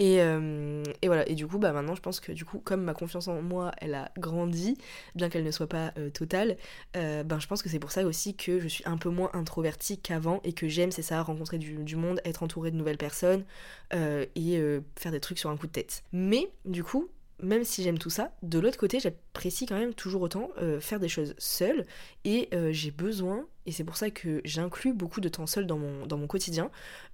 Euh, 0.00 0.84
et, 1.02 1.06
voilà. 1.06 1.28
Et 1.28 1.34
du 1.34 1.46
coup, 1.46 1.58
bah 1.58 1.72
maintenant, 1.72 1.94
je 1.94 2.00
pense 2.00 2.20
que 2.20 2.32
du 2.32 2.44
coup, 2.44 2.58
comme 2.58 2.82
ma 2.82 2.94
confiance 2.94 3.28
en 3.28 3.42
moi, 3.42 3.72
elle 3.78 3.94
a 3.94 4.10
grandi, 4.16 4.76
bien 5.14 5.28
qu'elle 5.28 5.44
ne 5.44 5.50
soit 5.50 5.66
pas 5.66 5.92
euh, 5.98 6.10
totale, 6.10 6.56
euh, 6.96 7.22
ben 7.22 7.38
je 7.38 7.46
pense 7.46 7.62
que 7.62 7.68
c'est 7.68 7.78
pour 7.78 7.90
ça 7.90 8.04
aussi 8.04 8.34
que 8.34 8.60
je 8.60 8.68
suis 8.68 8.84
un 8.86 8.96
peu 8.96 9.08
moins 9.08 9.30
introvertie 9.32 9.98
qu'avant 9.98 10.40
et 10.44 10.52
que 10.52 10.68
j'aime, 10.68 10.92
c'est 10.92 11.02
ça, 11.02 11.22
rencontrer 11.22 11.58
du, 11.58 11.96
monde, 11.96 12.20
être 12.24 12.42
entourée 12.42 12.70
de 12.70 12.76
nouvelles 12.76 12.98
personnes 12.98 13.44
et 13.92 14.80
faire 14.96 15.12
des 15.12 15.20
trucs 15.20 15.38
sur 15.38 15.50
un 15.50 15.56
coup 15.56 15.66
de 15.66 15.72
tête. 15.72 16.02
Mais 16.12 16.50
du 16.64 16.84
coup, 16.84 17.08
même 17.42 17.64
si 17.64 17.82
j'aime 17.82 17.98
tout 17.98 18.10
ça, 18.10 18.32
de 18.42 18.58
l'autre 18.58 18.78
côté, 18.78 19.00
j'apprécie 19.00 19.66
quand 19.66 19.78
même 19.78 19.94
toujours 19.94 20.22
autant 20.22 20.50
faire 20.80 21.00
des 21.00 21.08
choses 21.08 21.34
seule 21.38 21.86
et 22.24 22.48
j'ai 22.70 22.90
besoin, 22.90 23.46
et 23.68 23.72
c'est 23.72 23.84
pour 23.84 23.96
ça 23.96 24.10
que 24.10 24.40
j'inclus 24.44 24.92
beaucoup 24.92 25.20
de 25.20 25.28
temps 25.28 25.46
seul 25.46 25.66
dans 25.66 25.78
mon, 25.78 26.06
dans 26.06 26.16
mon 26.18 26.26
quotidien, 26.26 26.70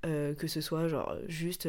euh, 0.06 0.34
que 0.34 0.46
ce 0.46 0.60
soit 0.60 0.88
genre 0.88 1.14
juste 1.28 1.68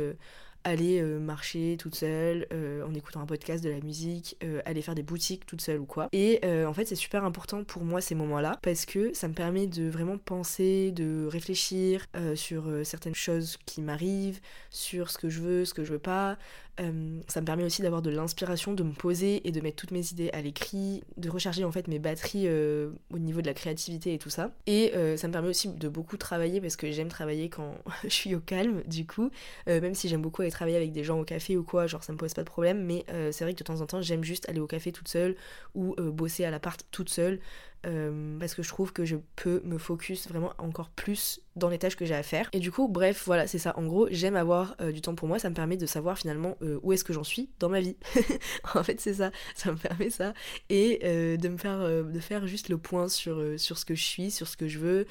aller 0.65 0.99
euh, 0.99 1.19
marcher 1.19 1.77
toute 1.79 1.95
seule 1.95 2.47
euh, 2.51 2.83
en 2.85 2.93
écoutant 2.93 3.21
un 3.21 3.25
podcast, 3.25 3.63
de 3.63 3.69
la 3.69 3.79
musique, 3.79 4.35
euh, 4.43 4.61
aller 4.65 4.81
faire 4.81 4.95
des 4.95 5.03
boutiques 5.03 5.45
toute 5.45 5.61
seule 5.61 5.79
ou 5.79 5.85
quoi. 5.85 6.09
Et 6.11 6.41
en 6.65 6.73
fait, 6.73 6.85
c'est 6.85 6.95
super 6.95 7.23
important 7.23 7.63
pour 7.63 7.83
moi 7.83 8.01
ces 8.01 8.15
moments-là 8.15 8.57
parce 8.63 8.85
que 8.85 9.13
ça 9.13 9.27
me 9.27 9.33
permet 9.33 9.67
de 9.67 9.87
vraiment 9.87 10.17
penser, 10.17 10.91
de 10.91 11.27
réfléchir 11.27 12.07
sur 12.33 12.65
certaines 12.83 13.13
choses 13.13 13.57
qui 13.65 13.81
m'arrivent, 13.81 14.39
sur 14.71 15.11
ce 15.11 15.19
que 15.19 15.29
je 15.29 15.41
veux, 15.41 15.65
ce 15.65 15.75
que 15.75 15.83
je 15.83 15.93
veux 15.93 15.99
pas, 15.99 16.37
euh, 16.79 17.21
ça 17.27 17.41
me 17.41 17.45
permet 17.45 17.63
aussi 17.63 17.81
d'avoir 17.81 18.01
de 18.01 18.09
l'inspiration, 18.09 18.73
de 18.73 18.83
me 18.83 18.91
poser 18.91 19.47
et 19.47 19.51
de 19.51 19.61
mettre 19.61 19.77
toutes 19.77 19.91
mes 19.91 20.11
idées 20.11 20.29
à 20.33 20.41
l'écrit, 20.41 21.03
de 21.17 21.29
recharger 21.29 21.63
en 21.63 21.71
fait 21.71 21.87
mes 21.87 21.99
batteries 21.99 22.47
euh, 22.47 22.89
au 23.13 23.19
niveau 23.19 23.41
de 23.41 23.47
la 23.47 23.53
créativité 23.53 24.13
et 24.13 24.17
tout 24.17 24.29
ça. 24.29 24.51
Et 24.67 24.93
euh, 24.95 25.17
ça 25.17 25.27
me 25.27 25.33
permet 25.33 25.47
aussi 25.49 25.69
de 25.69 25.87
beaucoup 25.87 26.17
travailler 26.17 26.59
parce 26.59 26.75
que 26.75 26.91
j'aime 26.91 27.07
travailler 27.07 27.49
quand 27.49 27.75
je 28.03 28.09
suis 28.09 28.35
au 28.35 28.39
calme, 28.39 28.83
du 28.87 29.05
coup, 29.05 29.31
même 29.67 29.95
si 29.95 30.09
j'aime 30.09 30.21
beaucoup 30.21 30.41
aller 30.41 30.51
travailler 30.51 30.77
avec 30.77 30.91
des 30.91 31.03
gens 31.03 31.19
au 31.19 31.23
café 31.23 31.57
ou 31.57 31.63
quoi, 31.63 31.87
genre 31.87 32.03
ça 32.03 32.13
me 32.13 32.17
pose 32.17 32.33
pas 32.33 32.43
de 32.43 32.49
problème, 32.49 32.83
mais 32.83 33.05
c'est 33.31 33.43
vrai 33.43 33.53
que 33.53 33.59
de 33.59 33.63
temps 33.63 33.81
en 33.81 33.85
temps 33.85 34.01
j'aime 34.01 34.23
juste 34.23 34.47
aller 34.49 34.59
au 34.59 34.67
café 34.67 34.91
toute 34.91 35.07
seule 35.07 35.35
ou 35.73 35.95
bosser 35.95 36.45
à 36.45 36.51
l'appart 36.51 36.85
toute 36.91 37.09
seule. 37.09 37.39
Euh, 37.85 38.37
parce 38.39 38.55
que 38.55 38.63
je 38.63 38.69
trouve 38.69 38.93
que 38.93 39.05
je 39.05 39.17
peux 39.35 39.61
me 39.63 39.77
focus 39.77 40.27
vraiment 40.27 40.53
encore 40.57 40.89
plus 40.89 41.41
dans 41.55 41.69
les 41.69 41.77
tâches 41.77 41.95
que 41.95 42.05
j'ai 42.05 42.15
à 42.15 42.23
faire. 42.23 42.49
Et 42.51 42.59
du 42.59 42.71
coup, 42.71 42.87
bref, 42.87 43.23
voilà, 43.25 43.47
c'est 43.47 43.59
ça. 43.59 43.77
En 43.77 43.85
gros, 43.85 44.07
j'aime 44.09 44.35
avoir 44.35 44.75
euh, 44.81 44.91
du 44.91 45.01
temps 45.01 45.15
pour 45.15 45.27
moi, 45.27 45.39
ça 45.39 45.49
me 45.49 45.55
permet 45.55 45.77
de 45.77 45.85
savoir 45.85 46.17
finalement 46.17 46.57
euh, 46.61 46.79
où 46.83 46.93
est-ce 46.93 47.03
que 47.03 47.13
j'en 47.13 47.23
suis 47.23 47.49
dans 47.59 47.69
ma 47.69 47.79
vie. 47.79 47.95
en 48.75 48.83
fait, 48.83 48.99
c'est 48.99 49.15
ça, 49.15 49.31
ça 49.55 49.71
me 49.71 49.77
permet 49.77 50.09
ça. 50.09 50.33
Et 50.69 50.99
de 51.03 51.47
me 51.47 51.57
faire, 51.57 51.79
de 51.79 52.19
faire 52.19 52.47
juste 52.47 52.69
le 52.69 52.77
point 52.77 53.07
sur, 53.07 53.41
sur 53.57 53.77
ce 53.77 53.85
que 53.85 53.95
je 53.95 54.03
suis, 54.03 54.31
sur 54.31 54.47
ce 54.47 54.57
que 54.57 54.67
je 54.67 54.79
veux, 54.79 55.05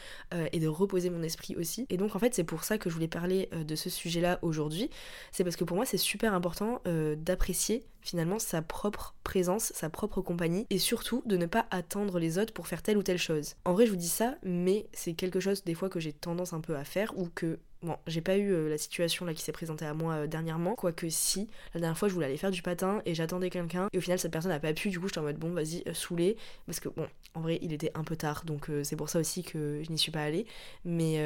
et 0.52 0.58
de 0.58 0.68
reposer 0.68 1.10
mon 1.10 1.22
esprit 1.22 1.56
aussi. 1.56 1.86
Et 1.90 1.96
donc, 1.96 2.16
en 2.16 2.18
fait, 2.18 2.34
c'est 2.34 2.44
pour 2.44 2.64
ça 2.64 2.78
que 2.78 2.90
je 2.90 2.94
voulais 2.94 3.08
parler 3.08 3.48
de 3.52 3.76
ce 3.76 3.90
sujet-là 3.90 4.38
aujourd'hui. 4.42 4.90
C'est 5.32 5.44
parce 5.44 5.56
que 5.56 5.64
pour 5.64 5.76
moi, 5.76 5.86
c'est 5.86 5.96
super 5.96 6.34
important 6.34 6.82
d'apprécier 7.16 7.84
finalement 8.04 8.38
sa 8.38 8.62
propre 8.62 9.16
présence, 9.24 9.72
sa 9.74 9.90
propre 9.90 10.20
compagnie, 10.20 10.66
et 10.70 10.78
surtout 10.78 11.22
de 11.26 11.36
ne 11.36 11.46
pas 11.46 11.66
attendre 11.72 12.20
les 12.20 12.38
autres 12.38 12.52
pour 12.52 12.68
faire 12.68 12.82
telle 12.82 12.98
ou 12.98 13.02
telle 13.02 13.18
chose. 13.18 13.56
En 13.64 13.72
vrai, 13.72 13.86
je 13.86 13.90
vous 13.90 13.96
dis 13.96 14.08
ça, 14.08 14.36
mais 14.44 14.86
c'est 14.92 15.14
quelque 15.14 15.40
chose 15.40 15.64
des 15.64 15.74
fois 15.74 15.88
que 15.88 15.98
j'ai 15.98 16.12
tendance 16.12 16.52
un 16.52 16.60
peu 16.60 16.76
à 16.76 16.84
faire, 16.84 17.18
ou 17.18 17.28
que 17.34 17.58
Bon, 17.84 17.98
j'ai 18.06 18.22
pas 18.22 18.38
eu 18.38 18.50
euh, 18.50 18.70
la 18.70 18.78
situation 18.78 19.26
là 19.26 19.34
qui 19.34 19.42
s'est 19.42 19.52
présentée 19.52 19.84
à 19.84 19.92
moi 19.92 20.14
euh, 20.14 20.26
dernièrement, 20.26 20.74
quoique 20.74 21.06
si, 21.10 21.50
la 21.74 21.80
dernière 21.80 21.98
fois 21.98 22.08
je 22.08 22.14
voulais 22.14 22.24
aller 22.24 22.38
faire 22.38 22.50
du 22.50 22.62
patin 22.62 23.02
et 23.04 23.14
j'attendais 23.14 23.50
quelqu'un 23.50 23.88
et 23.92 23.98
au 23.98 24.00
final 24.00 24.18
cette 24.18 24.32
personne 24.32 24.52
n'a 24.52 24.58
pas 24.58 24.72
pu, 24.72 24.88
du 24.88 24.98
coup 24.98 25.06
j'étais 25.08 25.18
en 25.18 25.24
mode 25.24 25.36
bon 25.36 25.52
vas-y, 25.52 25.82
euh, 25.86 25.92
saoulé, 25.92 26.38
parce 26.64 26.80
que 26.80 26.88
bon, 26.88 27.06
en 27.34 27.42
vrai 27.42 27.58
il 27.60 27.74
était 27.74 27.90
un 27.94 28.02
peu 28.02 28.16
tard 28.16 28.44
donc 28.46 28.70
c'est 28.84 28.96
pour 28.96 29.10
ça 29.10 29.18
aussi 29.18 29.42
que 29.42 29.82
je 29.84 29.92
n'y 29.92 29.98
suis 29.98 30.10
pas 30.10 30.22
allée, 30.22 30.46
mais, 30.86 31.20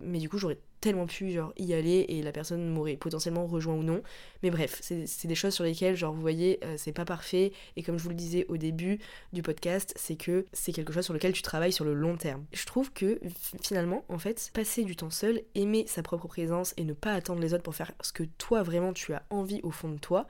mais 0.00 0.18
du 0.18 0.30
coup 0.30 0.38
j'aurais 0.38 0.58
tellement 0.80 1.06
pu 1.06 1.30
genre 1.30 1.52
y 1.58 1.72
aller 1.72 2.06
et 2.08 2.22
la 2.22 2.32
personne 2.32 2.68
m'aurait 2.68 2.96
potentiellement 2.96 3.46
rejoint 3.46 3.74
ou 3.74 3.82
non. 3.82 4.02
Mais 4.42 4.50
bref, 4.50 4.80
c'est 4.82 5.26
des 5.26 5.34
choses 5.34 5.54
sur 5.54 5.64
lesquelles 5.64 5.96
genre 5.96 6.12
vous 6.12 6.20
voyez 6.20 6.58
euh, 6.64 6.74
c'est 6.76 6.92
pas 6.92 7.04
parfait 7.04 7.52
et 7.76 7.82
comme 7.82 7.98
je 7.98 8.02
vous 8.02 8.08
le 8.08 8.14
disais 8.14 8.46
au 8.48 8.56
début 8.56 8.98
du 9.32 9.42
podcast, 9.42 9.92
c'est 9.96 10.16
que 10.16 10.46
c'est 10.52 10.72
quelque 10.72 10.92
chose 10.92 11.04
sur 11.04 11.14
lequel 11.14 11.32
tu 11.32 11.42
travailles 11.42 11.72
sur 11.72 11.84
le 11.84 11.94
long 11.94 12.16
terme. 12.16 12.44
Je 12.52 12.64
trouve 12.66 12.92
que 12.92 13.20
finalement 13.62 14.04
en 14.08 14.18
fait 14.18 14.50
passer 14.54 14.84
du 14.84 14.96
temps 14.96 15.10
seul, 15.10 15.42
aimer 15.54 15.84
sa 15.86 16.02
propre 16.02 16.28
présence 16.28 16.74
et 16.76 16.84
ne 16.84 16.92
pas 16.92 17.12
attendre 17.12 17.40
les 17.40 17.54
autres 17.54 17.62
pour 17.62 17.74
faire 17.74 17.92
ce 18.00 18.12
que 18.12 18.24
toi 18.38 18.62
vraiment 18.62 18.92
tu 18.92 19.12
as 19.12 19.22
envie 19.30 19.60
au 19.62 19.70
fond 19.70 19.88
de 19.88 19.98
toi, 19.98 20.26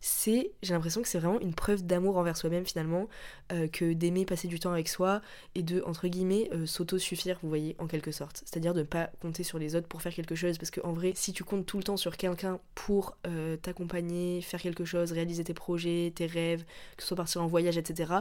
c'est, 0.00 0.52
j'ai 0.62 0.72
l'impression 0.72 1.02
que 1.02 1.08
c'est 1.08 1.18
vraiment 1.18 1.40
une 1.40 1.54
preuve 1.54 1.84
d'amour 1.84 2.16
envers 2.16 2.36
soi-même 2.36 2.64
finalement, 2.64 3.08
euh, 3.52 3.68
que 3.68 3.92
d'aimer 3.92 4.24
passer 4.24 4.48
du 4.48 4.58
temps 4.58 4.72
avec 4.72 4.88
soi 4.88 5.20
et 5.54 5.62
de, 5.62 5.82
entre 5.86 6.08
guillemets, 6.08 6.48
euh, 6.52 6.64
s'auto-suffire, 6.64 7.38
vous 7.42 7.48
voyez, 7.48 7.76
en 7.78 7.86
quelque 7.86 8.10
sorte. 8.10 8.42
C'est-à-dire 8.46 8.72
de 8.72 8.80
ne 8.80 8.84
pas 8.84 9.10
compter 9.20 9.42
sur 9.42 9.58
les 9.58 9.76
autres 9.76 9.88
pour 9.90 10.00
faire 10.00 10.14
quelque 10.14 10.36
chose, 10.36 10.56
parce 10.56 10.70
qu'en 10.70 10.92
vrai, 10.92 11.12
si 11.16 11.34
tu 11.34 11.44
comptes 11.44 11.66
tout 11.66 11.76
le 11.76 11.82
temps 11.82 11.98
sur 11.98 12.16
quelqu'un 12.16 12.60
pour 12.74 13.16
euh, 13.26 13.56
t'accompagner, 13.56 14.40
faire 14.40 14.62
quelque 14.62 14.86
chose, 14.86 15.12
réaliser 15.12 15.44
tes 15.44 15.52
projets, 15.52 16.12
tes 16.14 16.26
rêves, 16.26 16.64
que 16.96 17.02
ce 17.02 17.08
soit 17.08 17.16
partir 17.16 17.42
en 17.42 17.48
voyage, 17.48 17.76
etc., 17.76 18.12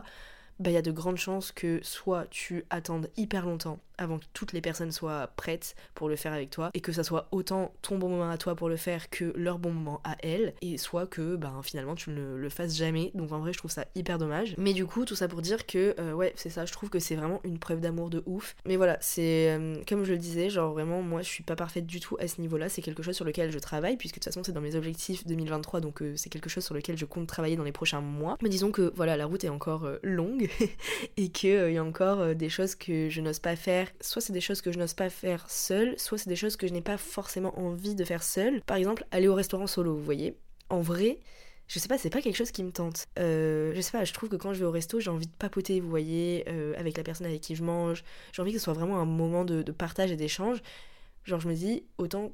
bah 0.60 0.70
il 0.70 0.74
y 0.74 0.78
a 0.78 0.82
de 0.82 0.92
grandes 0.92 1.18
chances 1.18 1.52
que 1.52 1.80
soit 1.84 2.28
tu 2.30 2.66
attendes 2.70 3.10
hyper 3.18 3.46
longtemps 3.46 3.80
avant 4.00 4.18
que 4.18 4.26
toutes 4.34 4.54
les 4.54 4.62
personnes 4.62 4.92
soient 4.92 5.30
prêtes 5.36 5.76
pour 5.94 6.10
le 6.10 6.16
faire 6.16 6.34
avec 6.34 6.50
toi 6.50 6.72
et 6.74 6.82
que 6.82 6.92
ça 6.92 7.04
soit 7.04 7.28
autant 7.32 7.74
ton 7.82 7.98
bon 7.98 8.10
moment 8.10 8.30
à 8.30 8.38
toi 8.38 8.56
pour 8.56 8.70
le 8.70 8.78
faire 8.78 9.10
que 9.10 9.34
leur 9.36 9.60
bon 9.60 9.72
moment 9.72 10.02
à 10.04 10.16
elles 10.24 10.54
et 10.62 10.78
soit 10.78 11.06
que 11.06 11.36
ben 11.36 11.62
finalement 11.64 11.96
tu 11.96 12.10
ne 12.10 12.36
le 12.36 12.50
fasses 12.50 12.76
jamais. 12.76 13.12
Donc 13.14 13.32
en 13.32 13.40
vrai 13.40 13.54
je 13.54 13.58
trouve 13.58 13.72
ça 13.72 13.86
hyper 13.96 14.18
dommage. 14.18 14.56
Mais 14.58 14.74
du 14.74 14.86
coup 14.86 15.06
tout 15.06 15.16
ça 15.16 15.28
pour 15.28 15.42
dire 15.42 15.66
que 15.66 15.96
euh, 16.00 16.14
ouais 16.14 16.34
c'est 16.36 16.50
ça 16.50 16.66
je 16.66 16.72
trouve 16.72 16.90
que 16.90 17.00
c'est 17.00 17.16
vraiment 17.16 17.42
une 17.44 17.60
preuve 17.60 17.82
d'amour 17.82 18.10
de 18.10 18.24
ouf. 18.26 18.56
Mais 18.66 18.78
voilà 18.78 18.98
c'est 19.02 19.52
euh, 19.52 19.76
comme 19.88 20.06
je 20.06 20.14
le 20.14 20.18
disais 20.18 20.50
genre 20.50 20.72
vraiment 20.72 21.02
moi 21.02 21.22
je 21.22 21.28
suis 21.28 21.44
pas 21.44 21.56
parfaite 21.56 21.86
du 21.86 22.00
tout 22.00 22.16
à 22.20 22.28
ce 22.28 22.40
niveau 22.40 22.58
là 22.58 22.70
c'est 22.70 22.82
quelque 22.82 23.04
chose 23.04 23.16
sur 23.16 23.26
lequel 23.26 23.52
je 23.52 23.60
travaille 23.60 23.98
puisque 23.98 24.16
de 24.16 24.20
toute 24.20 24.26
façon 24.34 24.44
c'est 24.44 24.54
dans 24.54 24.62
mes 24.62 24.76
objectifs 24.76 25.28
2023 25.28 25.82
donc 25.82 26.02
euh, 26.02 26.14
c'est 26.16 26.30
quelque 26.30 26.50
chose 26.50 26.64
sur 26.64 26.74
lequel 26.74 26.98
je 26.98 27.06
compte 27.06 27.28
travailler 27.28 27.58
dans 27.58 27.64
les 27.64 27.74
prochains 27.74 28.02
mois. 28.02 28.38
Mais 28.42 28.50
disons 28.50 28.72
que 28.72 28.94
voilà 28.96 29.18
la 29.18 29.26
route 29.26 29.44
est 29.44 29.50
encore 29.50 29.90
longue 30.04 30.49
et 31.18 31.30
qu'il 31.30 31.72
y 31.72 31.78
a 31.78 31.84
encore 31.84 32.36
des 32.36 32.50
choses 32.50 32.76
que 32.76 33.10
je 33.10 33.22
n'ose 33.22 33.40
pas 33.40 33.56
faire 33.56 33.88
soit 34.02 34.22
c'est 34.22 34.34
des 34.34 34.42
choses 34.42 34.62
que 34.62 34.72
je 34.72 34.80
n'ose 34.80 34.94
pas 34.94 35.10
faire 35.10 35.50
seule, 35.50 35.98
soit 36.00 36.18
c'est 36.18 36.30
des 36.30 36.36
choses 36.36 36.56
que 36.56 36.68
je 36.68 36.74
n'ai 36.74 36.82
pas 36.82 36.98
forcément 36.98 37.58
envie 37.60 37.96
de 37.96 38.04
faire 38.04 38.24
seule. 38.24 38.62
Par 38.62 38.78
exemple, 38.78 39.06
aller 39.12 39.28
au 39.28 39.36
restaurant 39.36 39.68
solo, 39.68 39.96
vous 39.96 40.04
voyez. 40.04 40.38
En 40.70 40.82
vrai, 40.82 41.20
je 41.68 41.80
sais 41.80 41.88
pas, 41.88 41.98
c'est 41.98 42.10
pas 42.10 42.22
quelque 42.22 42.36
chose 42.36 42.52
qui 42.52 42.64
me 42.64 42.72
tente. 42.72 43.08
Euh, 43.20 43.74
je 43.76 43.82
sais 43.82 43.92
pas, 43.92 44.04
je 44.04 44.14
trouve 44.14 44.30
que 44.30 44.36
quand 44.36 44.54
je 44.54 44.60
vais 44.60 44.66
au 44.66 44.72
resto, 44.72 45.00
j'ai 45.00 45.10
envie 45.10 45.28
de 45.28 45.36
papoter, 45.38 45.80
vous 45.80 45.90
voyez, 45.90 46.46
euh, 46.50 46.74
avec 46.78 46.98
la 46.98 47.04
personne 47.04 47.28
avec 47.28 47.42
qui 47.42 47.56
je 47.56 47.64
mange. 47.64 48.04
J'ai 48.34 48.42
envie 48.42 48.52
que 48.52 48.58
ce 48.58 48.64
soit 48.64 48.74
vraiment 48.74 49.00
un 49.00 49.06
moment 49.06 49.46
de, 49.46 49.62
de 49.62 49.72
partage 49.72 50.12
et 50.12 50.16
d'échange. 50.16 50.62
Genre, 51.26 51.40
je 51.40 51.48
me 51.48 51.54
dis, 51.54 51.84
autant 51.98 52.32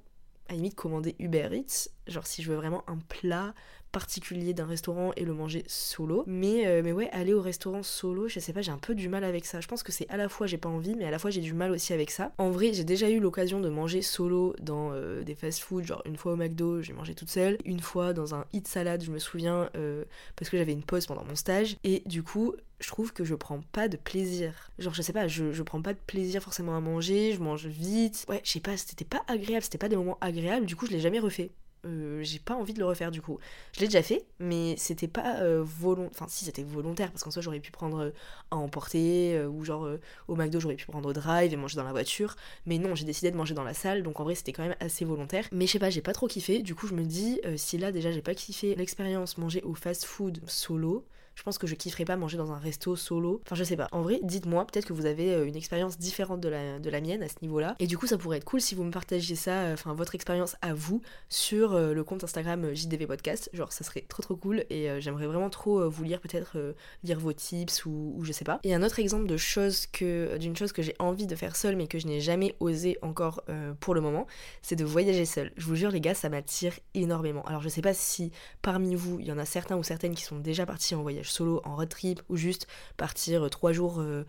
à 0.48 0.52
la 0.52 0.58
limite 0.58 0.76
commander 0.76 1.16
Uber 1.20 1.50
Eats, 1.52 1.90
genre 2.08 2.28
si 2.28 2.44
je 2.44 2.52
veux 2.52 2.56
vraiment 2.56 2.84
un 2.88 2.98
plat 2.98 3.54
particulier 3.96 4.54
d'un 4.54 4.66
restaurant 4.66 5.14
et 5.16 5.24
le 5.24 5.34
manger 5.34 5.64
solo. 5.68 6.26
Mais, 6.28 6.68
euh, 6.68 6.82
mais 6.84 6.92
ouais, 6.92 7.10
aller 7.12 7.34
au 7.34 7.42
restaurant 7.42 7.82
solo, 7.82 8.28
je 8.28 8.42
sais 8.42 8.52
pas, 8.52 8.62
j'ai 8.62 8.74
un 8.74 8.78
peu 8.78 8.94
du 8.94 9.08
mal 9.08 9.24
avec 9.24 9.46
ça. 9.46 9.62
Je 9.62 9.68
pense 9.70 9.84
que 9.84 9.94
c'est 9.94 10.06
à 10.10 10.18
la 10.18 10.28
fois 10.28 10.48
j'ai 10.48 10.58
pas 10.58 10.68
envie, 10.68 10.96
mais 10.96 11.06
à 11.06 11.12
la 11.12 11.18
fois 11.18 11.32
j'ai 11.32 11.40
du 11.40 11.54
mal 11.54 11.72
aussi 11.72 11.94
avec 11.94 12.12
ça. 12.12 12.34
En 12.38 12.52
vrai, 12.52 12.74
j'ai 12.74 12.84
déjà 12.84 13.10
eu 13.10 13.22
l'occasion 13.22 13.62
de 13.62 13.70
manger 13.70 14.02
solo 14.02 14.54
dans 14.60 14.92
euh, 14.92 15.24
des 15.24 15.34
fast-food, 15.34 15.86
genre 15.86 16.02
une 16.04 16.18
fois 16.18 16.34
au 16.34 16.36
McDo, 16.36 16.82
j'ai 16.82 16.92
mangé 16.92 17.16
toute 17.16 17.30
seule, 17.30 17.58
une 17.64 17.80
fois 17.80 18.12
dans 18.12 18.36
un 18.36 18.44
hit 18.52 18.68
salade, 18.68 19.02
je 19.02 19.12
me 19.12 19.18
souviens, 19.18 19.70
euh, 19.78 20.04
parce 20.36 20.50
que 20.50 20.58
j'avais 20.58 20.74
une 20.74 20.84
pause 20.84 21.06
pendant 21.06 21.24
mon 21.24 21.36
stage, 21.38 21.78
et 21.86 22.04
du 22.06 22.22
coup, 22.22 22.54
je 22.82 22.90
trouve 22.90 23.14
que 23.14 23.24
je 23.24 23.34
prends 23.34 23.62
pas 23.72 23.88
de 23.88 23.96
plaisir. 23.96 24.72
Genre, 24.78 24.94
je 24.94 25.02
sais 25.02 25.14
pas, 25.14 25.30
je, 25.30 25.54
je 25.54 25.64
prends 25.64 25.82
pas 25.82 25.94
de 25.94 26.00
plaisir 26.06 26.44
forcément 26.44 26.76
à 26.76 26.82
manger, 26.82 27.32
je 27.32 27.40
mange 27.40 27.66
vite. 27.66 28.26
Ouais, 28.28 28.42
je 28.44 28.52
sais 28.52 28.60
pas, 28.60 28.76
c'était 28.76 29.06
pas 29.06 29.24
agréable, 29.30 29.64
c'était 29.64 29.78
pas 29.78 29.88
des 29.88 29.96
moments 29.96 30.18
agréables, 30.20 30.66
du 30.66 30.76
coup, 30.76 30.86
je 30.86 30.92
l'ai 30.92 31.00
jamais 31.00 31.20
refait. 31.20 31.52
Euh, 31.86 32.24
j'ai 32.24 32.40
pas 32.40 32.56
envie 32.56 32.74
de 32.74 32.80
le 32.80 32.86
refaire 32.86 33.12
du 33.12 33.22
coup. 33.22 33.38
Je 33.74 33.82
l'ai 33.82 33.88
déjà 33.88 34.02
fait, 34.02 34.26
mais 34.40 34.76
c'était 34.78 35.08
pas 35.08 35.40
euh, 35.42 35.64
volontaire. 35.64 36.12
Enfin, 36.14 36.26
si 36.28 36.46
c'était 36.46 36.64
volontaire, 36.64 37.12
parce 37.12 37.24
qu'en 37.24 37.32
soi 37.32 37.42
j'aurais 37.42 37.60
pu 37.60 37.72
prendre 37.72 38.00
euh, 38.06 38.10
à 38.52 38.56
emporter, 38.56 39.44
ou 39.46 39.64
genre 39.64 39.88
au 40.28 40.36
McDo 40.36 40.60
j'aurais 40.60 40.76
pu 40.76 40.86
prendre 40.86 41.10
au 41.10 41.14
drive 41.14 41.54
et 41.54 41.56
manger 41.56 41.76
dans 41.78 41.84
la 41.84 41.92
voiture. 41.92 42.36
Mais 42.66 42.78
non, 42.78 42.96
j'ai 42.96 43.06
décidé 43.06 43.32
de 43.32 43.38
manger 43.38 43.54
dans 43.54 43.64
la 43.64 43.74
salle, 43.74 44.04
donc 44.04 44.20
en 44.20 44.24
vrai 44.24 44.36
c'était 44.36 44.54
quand 44.54 44.64
même 44.64 44.76
assez 44.80 45.06
volontaire. 45.06 45.48
Mais 45.52 45.68
je 45.68 45.74
sais 45.74 45.80
pas, 45.80 45.90
j'ai 45.90 46.02
pas 46.02 46.14
trop 46.14 46.28
kiffé. 46.28 46.62
Du 46.62 46.76
coup, 46.76 46.88
je 46.88 46.94
me 46.94 47.04
dis, 47.04 47.40
si 47.58 47.78
là 47.78 47.92
déjà 47.92 48.12
j'ai 48.12 48.22
pas 48.22 48.36
kiffé 48.36 48.76
l'expérience 48.76 49.38
manger 49.38 49.62
au 49.64 49.76
fast 49.76 50.06
food 50.06 50.40
solo, 50.48 51.06
je 51.36 51.44
pense 51.44 51.58
que 51.58 51.68
je 51.68 51.76
kifferais 51.76 52.06
pas 52.06 52.16
manger 52.16 52.38
dans 52.38 52.52
un 52.52 52.58
resto 52.58 52.96
solo. 52.96 53.42
Enfin, 53.46 53.56
je 53.56 53.64
sais 53.64 53.76
pas. 53.76 53.88
En 53.92 54.02
vrai, 54.02 54.20
dites-moi, 54.24 54.66
peut-être 54.66 54.86
que 54.86 54.94
vous 54.94 55.06
avez 55.06 55.34
euh, 55.34 55.46
une 55.46 55.56
expérience 55.56 55.98
différente 55.98 56.40
de 56.40 56.50
la, 56.50 56.80
de 56.80 56.90
la 56.90 57.02
mienne 57.02 57.22
à 57.22 57.28
ce 57.28 57.36
niveau-là. 57.42 57.76
Et 57.80 57.88
du 57.88 57.98
coup, 57.98 58.08
ça 58.08 58.18
pourrait 58.18 58.38
être 58.38 58.46
cool 58.46 58.62
si 58.62 58.74
vous 58.74 58.84
me 58.84 58.92
partagiez 58.92 59.36
ça, 59.36 59.64
euh, 59.64 59.74
enfin, 59.74 59.94
votre 59.94 60.16
expérience 60.16 60.56
à 60.62 60.74
vous 60.74 61.02
sur 61.30 61.74
euh, 61.74 61.94
le 61.94 62.04
compte 62.04 62.24
Instagram 62.24 62.74
JDV 62.74 63.06
Podcast. 63.06 63.50
Genre, 63.54 63.72
ça 63.74 63.84
serait 63.84 64.06
trop 64.08 64.24
trop 64.24 64.36
cool 64.36 64.66
et 64.70 64.90
j'aimerais 65.02 65.28
vraiment 65.28 65.50
trop 65.50 65.90
vous 65.90 66.04
lire, 66.04 66.20
peut-être 66.20 66.76
lire 67.04 67.20
vos 67.20 67.34
tips 67.34 67.86
ou, 67.86 68.20
je 68.24 68.32
sais 68.32 68.46
pas. 68.46 68.60
Et 68.64 68.74
un 68.74 68.84
autre 68.84 69.00
exemple 69.00 69.28
de 69.28 69.38
chose 69.38 69.86
que, 69.88 70.38
d'une 70.38 70.56
chose 70.56 70.72
que 70.72 70.82
j'ai 70.82 70.96
envie 71.00 71.28
de 71.28 71.36
faire 71.36 71.56
seule 71.56 71.76
mais 71.76 71.88
que 71.88 72.00
je 72.00 72.08
n'ai 72.08 72.22
jamais 72.22 72.56
osé 72.60 72.98
encore 73.02 73.44
pour 73.80 73.94
le 73.94 74.02
moment, 74.02 74.26
c'est 74.62 74.76
de 74.76 74.86
voyager 74.86 75.26
seule. 75.26 75.52
Je 75.58 75.66
vous 75.66 75.76
jure, 75.76 75.92
les 75.92 76.02
gars, 76.02 76.14
ça 76.14 76.30
m'attire 76.30 76.74
énormément. 76.94 77.44
Alors, 77.44 77.62
je 77.62 77.70
sais 77.70 77.82
pas 77.82 77.94
si 77.94 78.32
parmi 78.62 78.96
vous, 78.96 79.20
il 79.20 79.28
y 79.28 79.32
en 79.32 79.38
a 79.38 79.46
certains 79.46 79.78
ou 79.78 79.84
certaines 79.84 80.16
qui 80.16 80.24
sont 80.24 80.40
déjà 80.40 80.66
partis 80.66 80.96
en 80.96 81.02
voyage 81.02 81.25
solo, 81.26 81.62
en 81.66 81.76
road 81.76 81.90
trip, 81.90 82.22
ou 82.30 82.36
juste 82.36 82.68
partir 82.98 83.46
euh, 83.46 83.50
trois 83.50 83.74
jours 83.74 84.00
euh, 84.00 84.26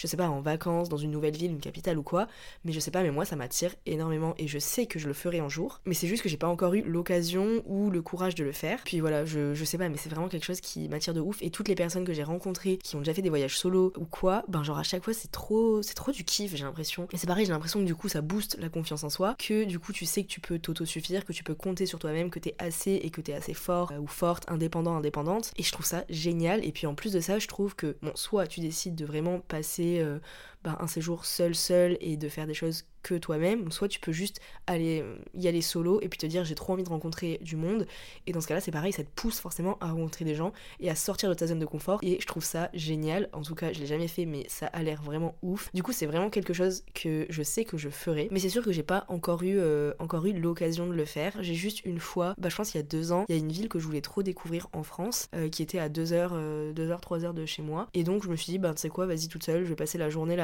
je 0.00 0.06
sais 0.06 0.16
pas, 0.16 0.30
en 0.30 0.40
vacances 0.40 0.88
dans 0.88 0.96
une 0.96 1.10
nouvelle 1.10 1.36
ville, 1.36 1.50
une 1.50 1.60
capitale 1.60 1.98
ou 1.98 2.02
quoi, 2.02 2.26
mais 2.64 2.72
je 2.72 2.80
sais 2.80 2.90
pas, 2.90 3.02
mais 3.02 3.10
moi 3.10 3.26
ça 3.26 3.36
m'attire 3.36 3.74
énormément 3.84 4.34
et 4.38 4.48
je 4.48 4.58
sais 4.58 4.86
que 4.86 4.98
je 4.98 5.06
le 5.06 5.12
ferai 5.12 5.40
un 5.40 5.50
jour, 5.50 5.80
mais 5.84 5.92
c'est 5.92 6.06
juste 6.06 6.22
que 6.22 6.30
j'ai 6.30 6.38
pas 6.38 6.46
encore 6.46 6.72
eu 6.72 6.80
l'occasion 6.80 7.62
ou 7.66 7.90
le 7.90 8.00
courage 8.00 8.34
de 8.34 8.42
le 8.42 8.52
faire. 8.52 8.80
Puis 8.84 9.00
voilà, 9.00 9.26
je, 9.26 9.52
je 9.52 9.64
sais 9.64 9.76
pas, 9.76 9.90
mais 9.90 9.98
c'est 9.98 10.08
vraiment 10.08 10.28
quelque 10.28 10.46
chose 10.46 10.62
qui 10.62 10.88
m'attire 10.88 11.12
de 11.12 11.20
ouf 11.20 11.42
et 11.42 11.50
toutes 11.50 11.68
les 11.68 11.74
personnes 11.74 12.04
que 12.04 12.14
j'ai 12.14 12.22
rencontrées 12.22 12.78
qui 12.78 12.96
ont 12.96 13.00
déjà 13.00 13.12
fait 13.12 13.20
des 13.20 13.28
voyages 13.28 13.58
solo 13.58 13.92
ou 13.98 14.06
quoi, 14.06 14.42
ben 14.48 14.62
genre 14.62 14.78
à 14.78 14.84
chaque 14.84 15.04
fois 15.04 15.12
c'est 15.12 15.30
trop, 15.30 15.82
c'est 15.82 15.94
trop 15.94 16.12
du 16.12 16.24
kiff, 16.24 16.56
j'ai 16.56 16.64
l'impression. 16.64 17.06
Et 17.12 17.18
c'est 17.18 17.26
pareil, 17.26 17.44
j'ai 17.44 17.52
l'impression 17.52 17.80
que 17.80 17.84
du 17.84 17.94
coup 17.94 18.08
ça 18.08 18.22
booste 18.22 18.56
la 18.58 18.70
confiance 18.70 19.04
en 19.04 19.10
soi, 19.10 19.34
que 19.38 19.64
du 19.64 19.78
coup 19.78 19.92
tu 19.92 20.06
sais 20.06 20.22
que 20.22 20.28
tu 20.28 20.40
peux 20.40 20.58
t'auto-suffire, 20.58 21.26
que 21.26 21.34
tu 21.34 21.44
peux 21.44 21.54
compter 21.54 21.84
sur 21.84 21.98
toi-même, 21.98 22.30
que 22.30 22.38
t'es 22.38 22.54
assez 22.58 22.92
et 23.02 23.10
que 23.10 23.20
t'es 23.20 23.34
assez 23.34 23.52
fort 23.54 23.92
euh, 23.92 23.98
ou 23.98 24.06
forte, 24.06 24.44
indépendant, 24.48 24.96
indépendante. 24.96 25.52
Et 25.56 25.62
je 25.62 25.72
trouve 25.72 25.86
ça 25.86 26.04
génial. 26.08 26.64
Et 26.64 26.72
puis 26.72 26.86
en 26.86 26.94
plus 26.94 27.12
de 27.12 27.20
ça, 27.20 27.38
je 27.38 27.46
trouve 27.46 27.74
que, 27.74 27.96
bon, 28.02 28.12
soit 28.14 28.46
tu 28.46 28.60
décides 28.60 28.94
de 28.94 29.04
vraiment 29.04 29.40
passer 29.40 29.89
euh, 29.98 30.18
bah, 30.62 30.76
un 30.80 30.86
séjour 30.86 31.24
seul 31.24 31.54
seul 31.54 31.96
et 32.00 32.16
de 32.16 32.28
faire 32.28 32.46
des 32.46 32.54
choses 32.54 32.84
que 33.02 33.14
toi-même, 33.14 33.70
soit 33.70 33.88
tu 33.88 34.00
peux 34.00 34.12
juste 34.12 34.40
aller 34.66 35.02
y 35.34 35.48
aller 35.48 35.62
solo 35.62 36.00
et 36.02 36.08
puis 36.08 36.18
te 36.18 36.26
dire 36.26 36.44
j'ai 36.44 36.54
trop 36.54 36.72
envie 36.72 36.82
de 36.82 36.88
rencontrer 36.88 37.38
du 37.42 37.56
monde. 37.56 37.86
Et 38.26 38.32
dans 38.32 38.40
ce 38.40 38.46
cas-là 38.48 38.60
c'est 38.60 38.70
pareil, 38.70 38.92
ça 38.92 39.02
te 39.02 39.08
pousse 39.14 39.40
forcément 39.40 39.78
à 39.80 39.90
rencontrer 39.90 40.24
des 40.24 40.34
gens 40.34 40.52
et 40.80 40.90
à 40.90 40.94
sortir 40.94 41.28
de 41.28 41.34
ta 41.34 41.46
zone 41.46 41.58
de 41.58 41.66
confort. 41.66 42.00
Et 42.02 42.18
je 42.20 42.26
trouve 42.26 42.44
ça 42.44 42.70
génial, 42.74 43.28
en 43.32 43.42
tout 43.42 43.54
cas 43.54 43.72
je 43.72 43.80
l'ai 43.80 43.86
jamais 43.86 44.08
fait 44.08 44.26
mais 44.26 44.44
ça 44.48 44.66
a 44.66 44.82
l'air 44.82 45.02
vraiment 45.02 45.34
ouf. 45.42 45.70
Du 45.72 45.82
coup 45.82 45.92
c'est 45.92 46.06
vraiment 46.06 46.30
quelque 46.30 46.52
chose 46.52 46.84
que 46.94 47.26
je 47.30 47.42
sais 47.42 47.64
que 47.64 47.78
je 47.78 47.88
ferai. 47.88 48.28
Mais 48.30 48.38
c'est 48.38 48.48
sûr 48.48 48.62
que 48.62 48.72
j'ai 48.72 48.82
pas 48.82 49.04
encore 49.08 49.42
eu 49.42 49.58
euh, 49.58 49.92
encore 49.98 50.26
eu 50.26 50.32
l'occasion 50.32 50.86
de 50.86 50.92
le 50.92 51.04
faire. 51.04 51.38
J'ai 51.40 51.54
juste 51.54 51.84
une 51.84 52.00
fois, 52.00 52.34
bah 52.38 52.48
je 52.48 52.56
pense 52.56 52.74
il 52.74 52.76
y 52.76 52.80
a 52.80 52.84
deux 52.84 53.12
ans, 53.12 53.24
il 53.28 53.34
y 53.34 53.38
a 53.38 53.40
une 53.40 53.52
ville 53.52 53.68
que 53.68 53.78
je 53.78 53.86
voulais 53.86 54.02
trop 54.02 54.22
découvrir 54.22 54.68
en 54.72 54.82
France 54.82 55.28
euh, 55.34 55.48
qui 55.48 55.62
était 55.62 55.78
à 55.78 55.88
2 55.88 56.12
heures, 56.12 56.34
2 56.34 56.90
heures, 56.90 57.00
3 57.00 57.24
heures 57.24 57.34
de 57.34 57.46
chez 57.46 57.62
moi. 57.62 57.88
Et 57.94 58.04
donc 58.04 58.24
je 58.24 58.28
me 58.28 58.36
suis 58.36 58.52
dit 58.52 58.58
bah 58.58 58.74
tu 58.74 58.82
sais 58.82 58.88
quoi 58.88 59.06
vas-y 59.06 59.28
toute 59.28 59.44
seule, 59.44 59.64
je 59.64 59.70
vais 59.70 59.76
passer 59.76 59.96
la 59.96 60.10
journée 60.10 60.36